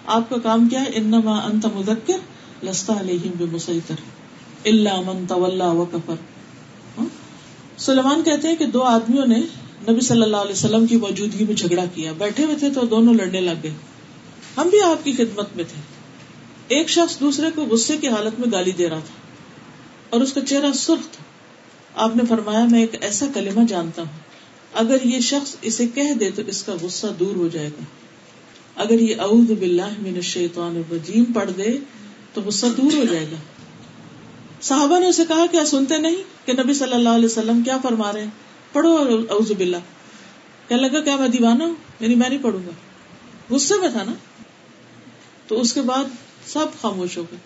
[0.07, 2.19] آپ کا کام کیا ہے؟ انما انت مذکر،
[2.65, 3.95] لستا علیہم بمسیطر۔
[4.67, 6.15] اللہ من طلّہ و کفر
[6.99, 7.05] ہاں؟
[7.79, 9.39] سلمان کہتے ہیں کہ دو آدمیوں نے
[9.89, 13.15] نبی صلی اللہ علیہ وسلم کی موجودگی میں جھگڑا کیا۔ بیٹھے ہوئے تھے تو دونوں
[13.15, 13.73] لڑنے لگ گئے۔
[14.57, 15.81] ہم بھی آپ کی خدمت میں تھے۔
[16.69, 19.15] ایک شخص دوسرے کو غصے کی حالت میں گالی دے رہا تھا
[20.11, 21.25] اور اس کا چہرہ سرخ تھا۔
[21.95, 24.19] آپ نے فرمایا، میں ایک ایسا کلمہ جانتا ہوں۔
[24.75, 27.83] اگر یہ شخص اسے کہہ دے تو اس کا غصہ دور ہو جائے گا۔
[28.77, 31.77] اگر یہ اعوذ باللہ من الشیطان الرجیم پڑھ دے
[32.33, 33.37] تو غصہ دور ہو جائے گا۔
[34.61, 38.13] صحابہ نے اسے کہا کیا سنتے نہیں کہ نبی صلی اللہ علیہ وسلم کیا فرما
[38.13, 38.31] رہے ہیں؟
[38.73, 38.97] پڑھو
[39.31, 39.77] اعوذ باللہ۔
[40.69, 42.71] کہنے لگا کیا میں دیوانہ ہوں یعنی میں نہیں پڑھوں گا۔
[43.51, 44.13] غصے میں تھا نا؟
[45.47, 46.05] تو اس کے بعد
[46.47, 47.39] سب خاموش ہو گئے۔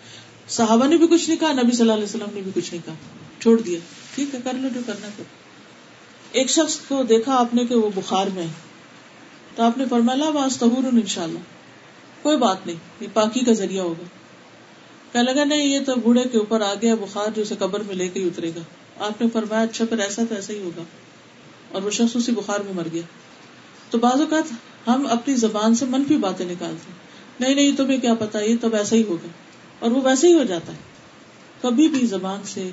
[0.49, 2.87] صحابہ نے بھی کچھ نہیں کہا، نبی صلی اللہ علیہ وسلم نے بھی کچھ نہیں
[2.87, 2.95] کہا۔
[3.41, 3.79] چھوڑ دیا۔
[4.15, 5.23] ٹھیک ہے، کر لو جو کرنا کر
[6.33, 8.49] ایک شخص کو دیکھا آپ نے کہ وہ بخار میں ہے۔
[9.55, 11.39] تو آپ نے فرمایا باز تہور ان شاء اللہ
[12.23, 14.20] کوئی بات نہیں، یہ پاکی کا ذریعہ ہوگا۔
[15.13, 17.95] کہ لگا، نہیں، یہ تو بوڑھے کے اوپر آ گیا بخار جو اسے قبر میں
[17.95, 18.61] لے کے ہی اترے گا۔
[18.99, 20.83] آپ نے فرمایا اچھا پھر ایسا تو ایسا ہی ہوگا۔
[21.73, 23.03] اور وہ شخص اسی بخار میں مر گیا۔
[23.91, 24.53] تو بعض اوقات
[24.87, 26.93] ہم اپنی زبان سے منفی باتیں نکالتے
[27.41, 29.29] نہیں نہیں، تمہیں کیا پتا یہ تو ویسا ہی ہوگا۔
[29.79, 30.79] اور وہ ویسے ہی ہو جاتا ہے۔
[31.63, 32.71] کبھی بھی زبان سے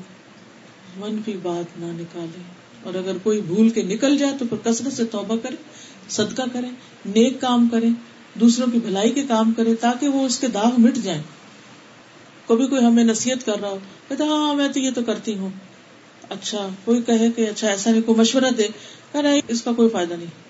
[0.98, 2.42] منفی بات نہ نکالے۔
[2.84, 5.56] اور اگر کوئی بھول کے نکل جائے تو پھر کثرت سے توبہ کرے،
[6.10, 6.68] صدقہ کرے،
[7.06, 7.88] نیک کام کرے،
[8.40, 11.24] دوسروں کی بھلائی کے کام کرے، تاکہ وہ اس کے داغ مٹ جائیں۔
[12.48, 13.78] کبھی کوئی ہمیں نصیحت کر رہا ہو
[14.08, 15.50] کہتے ہاں میں تو یہ تو کرتی ہوں۔
[16.30, 18.68] اچھا کوئی کہے کہ اچھا ایسا نہیں، کوئی مشورہ دے۔
[19.12, 20.48] کہ نہیں اس کا کوئی فائدہ نہیں۔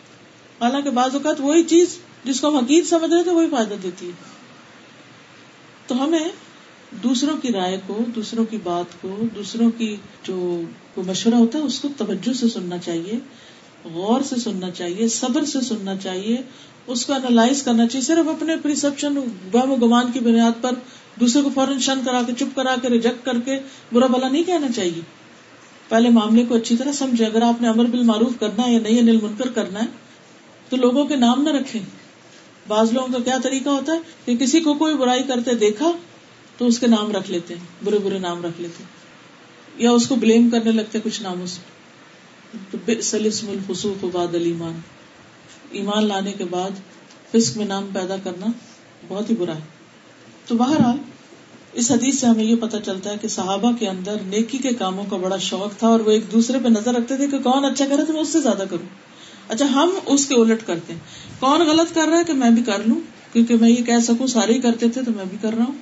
[0.62, 4.06] حالانکہ بعض اوقات وہی چیز جس کو ہم حقیق سمجھ رہے تھے وہی فائدہ دیتی
[4.06, 4.12] ہے۔
[5.88, 6.30] تو ہمیں
[7.04, 10.62] دوسروں کی رائے کو، دوسروں کی بات کو، دوسروں کی جو
[10.98, 13.20] مشورہ ہوتا ہے، اس کو توجہ سے سننا چاہیے،
[13.84, 16.38] غور سے سننا چاہیے، صبر سے سننا چاہیے۔
[16.88, 20.72] اس کو انالائز کرنا چاہیے، صرف اپنے پرسپشن و گمان کی بنیاد پر
[21.20, 23.60] دوسرے کو فوراً شن کرا کے، چپ کرا کے، ریجیکٹ کر کے
[23.94, 25.02] برا بلا نہیں کہنا چاہیے۔
[25.90, 28.80] پہلے معاملے کو اچھی طرح سمجھے۔ اگر آپ نے امر بال معروف کرنا ہے یا
[28.80, 29.86] نہیں انل منکر کرنا ہے،
[30.70, 31.82] تو لوگوں کے نام نہ رکھیں۔
[32.68, 35.92] بعض لوگوں کا کیا طریقہ ہوتا ہے کہ کسی کو کوئی برائی کرتے دیکھا
[36.58, 38.98] تو اس کے نام رکھ لیتے ہیں، برے برے نام رکھ لیتے ہیں۔
[39.78, 44.80] یا اس کو بلیم کرنے لگتے کچھ ناموں سے۔ سلسم الفسوق بعد المان
[45.72, 46.70] ایمان لانے کے بعد
[47.32, 48.46] فسق میں نام پیدا کرنا
[49.08, 49.77] بہت ہی برا ہے۔
[50.48, 50.98] تو بہرحال،
[51.74, 55.04] اس حدیث سے ہمیں یہ پتا چلتا ہے کہ صحابہ کے اندر نیکی کے کاموں
[55.10, 57.86] کا بڑا شوق تھا اور وہ ایک دوسرے پہ نظر رکھتے تھے کہ کون اچھا
[57.86, 58.90] کرے تو میں اس سے زیادہ کروں۔
[59.48, 61.00] اچھا ہم اس کے الٹ کرتے ہیں۔
[61.40, 63.00] کون غلط کر رہا ہے کہ میں بھی کر لوں؟
[63.34, 65.76] کیونکہ میں یہ کہہ سکوں، سارے ہی کرتے تھے تو میں بھی کر رہا ہوں۔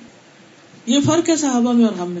[0.86, 2.20] یہ فرق ہے صحابہ میں اور ہم میں۔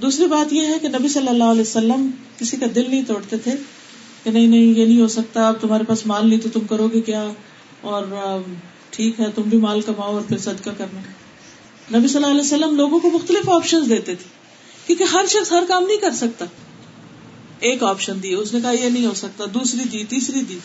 [0.00, 3.36] دوسری بات یہ ہے کہ نبی صلی اللہ علیہ وسلم کسی کا دل نہیں توڑتے
[3.36, 3.52] تھے
[4.24, 6.88] کہ نہیں نہیں، یہ نہیں ہو سکتا، اب تمہارے پاس مال نہیں تو تم کرو
[6.88, 7.28] گے کیا؟
[7.80, 8.02] اور
[8.96, 11.00] ٹھیک ہے، تم بھی مال کماؤ اور پھر صدقہ کرنا۔
[11.98, 14.28] نبی صلی اللہ علیہ وسلم لوگوں کو مختلف آپشن دیتے تھے،
[14.86, 16.44] کیونکہ ہر شخص ہر کام نہیں کر سکتا۔
[17.58, 20.58] ایک آپشن دی، اس نے کہا یہ نہیں ہو سکتا، دوسری دی، تیسری دی۔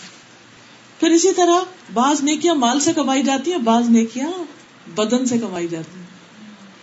[1.00, 1.56] پھر اسی طرح
[1.94, 4.32] بعض نیکیاں مال سے کمائی جاتی ہیں، بعض نیکیاں
[4.90, 6.06] بدن سے کمائی جاتی ہیں۔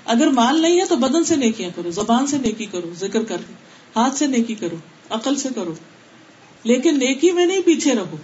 [0.04, 3.36] اگر مال نہیں ہے تو بدن سے نیکیاں کرو، زبان سے نیکی کرو، ذکر کر
[3.96, 4.76] ہاتھ سے نیکی کرو،
[5.10, 5.74] عقل سے کرو۔
[6.62, 8.16] لیکن نیکی میں نہیں، پیچھے رہو۔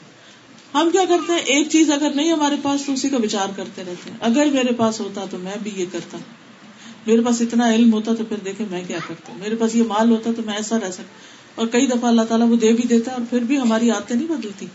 [0.74, 3.82] ہم کیا کرتے ہیں؟ ایک چیز اگر نہیں ہمارے پاس تو اسی کا بچار کرتے
[3.86, 6.18] رہتے ہیں۔ اگر میرے پاس ہوتا تو میں بھی یہ کرتا۔
[7.06, 10.10] میرے پاس اتنا علم ہوتا تو پھر دیکھے میں کیا کرتا میرے پاس یہ مال
[10.10, 11.02] ہوتا تو میں ایسا رہ سکتا
[11.54, 14.28] اور کئی دفعہ اللہ تعالیٰ وہ دے بھی دیتا اور پھر بھی ہماری عادتیں نہیں
[14.28, 14.66] بدلتی۔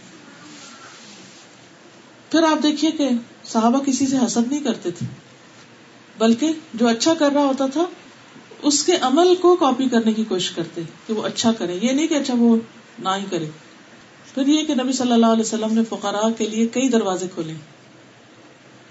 [2.31, 3.09] پھر آپ دیکھیے کہ
[3.45, 5.05] صحابہ کسی سے حسد نہیں کرتے تھے۔
[6.17, 7.85] بلکہ جو اچھا کر رہا ہوتا تھا،
[8.61, 12.07] اس کے عمل کو کاپی کرنے کی کوشش کرتے کہ وہ اچھا کرے۔ یہ نہیں
[12.07, 12.55] کہ اچھا وہ
[12.99, 13.45] نہ ہی کرے۔
[14.37, 17.53] پھر یہ کہ نبی صلی اللہ علیہ وسلم نے فقراء کے لیے کئی دروازے کھولے۔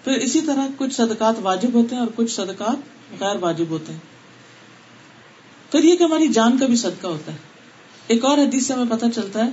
[0.04, 2.76] پھر اسی طرح کچھ صدقات واجب ہوتے ہیں اور کچھ صدقات
[3.20, 4.00] غیر واجب ہوتے ہیں۔
[5.72, 7.36] پھر یہ کہ ہماری جان کا بھی صدقہ ہوتا ہے۔
[8.06, 9.50] ایک اور حدیث سے ہمیں پتہ چلتا ہے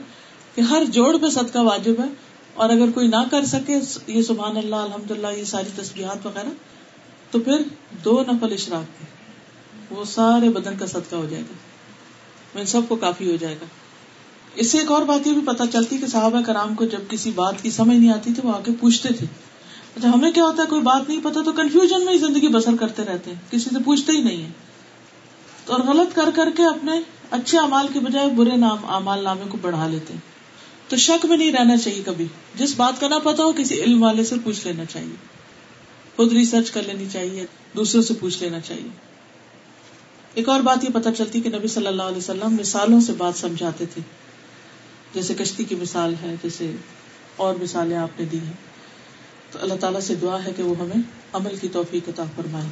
[0.55, 2.09] کہ ہر جوڑ پہ صدقہ واجب ہے
[2.53, 6.49] اور اگر کوئی نہ کر سکے، یہ سبحان اللہ الحمد اللہ یہ ساری تصویرات وغیرہ،
[7.31, 7.57] تو پھر
[8.03, 9.05] دو نفل اشراق کی
[9.95, 11.53] وہ سارے بدن کا صدقہ ہو جائے گا۔
[12.59, 13.65] ان سب کو کافی ہو جائے گا۔
[14.56, 17.32] اس سے ایک اور بات یہ بھی پتا چلتی کہ صحابہ کرام کو جب کسی
[17.32, 19.26] بات کی سمجھ نہیں آتی تو وہ آگے پوچھتے تھے۔
[19.95, 22.76] اچھا ہمیں کیا ہوتا ہے؟ کوئی بات نہیں پتا تو کنفیوژن میں ہی زندگی بسر
[22.80, 24.49] کرتے رہتے ہیں۔ کسی سے پوچھتے ہی نہیں ہے
[25.66, 26.91] تو اور غلط کر کر کے اپنے
[27.32, 30.34] اچھے امال کے بجائے برے نام امال نامے کو بڑھا لیتے ہیں۔
[30.89, 34.04] تو شک میں نہیں رہنا چاہیے کبھی۔ جس بات کا نہ پتا ہو، کسی علم
[34.04, 35.16] والے سے پوچھ لینا چاہیے۔
[36.16, 37.45] خود ریسرچ کر لینی چاہیے،
[37.76, 38.89] دوسروں سے پوچھ لینا چاہیے۔
[40.34, 43.34] ایک اور بات یہ پتا چلتی کہ نبی صلی اللہ علیہ وسلم مثالوں سے بات
[43.36, 44.22] سمجھاتے تھے۔
[45.14, 46.72] جیسے کشتی کی مثال ہے، جیسے
[47.36, 48.53] اور مثالیں آپ نے دی ہیں۔
[49.51, 51.01] تو اللہ تعالیٰ سے دعا ہے کہ وہ ہمیں
[51.34, 52.66] عمل کی توفیق عطا فرمائے۔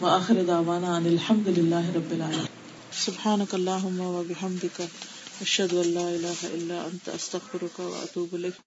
[0.00, 2.46] وآخر دعوانا ان الحمد للہ رب العالمین۔
[2.92, 4.80] سبحانک اللہم و بحمدک،
[5.40, 8.62] اشہد ان لا الہ الا انت، استغفرک و اتوب الیک۔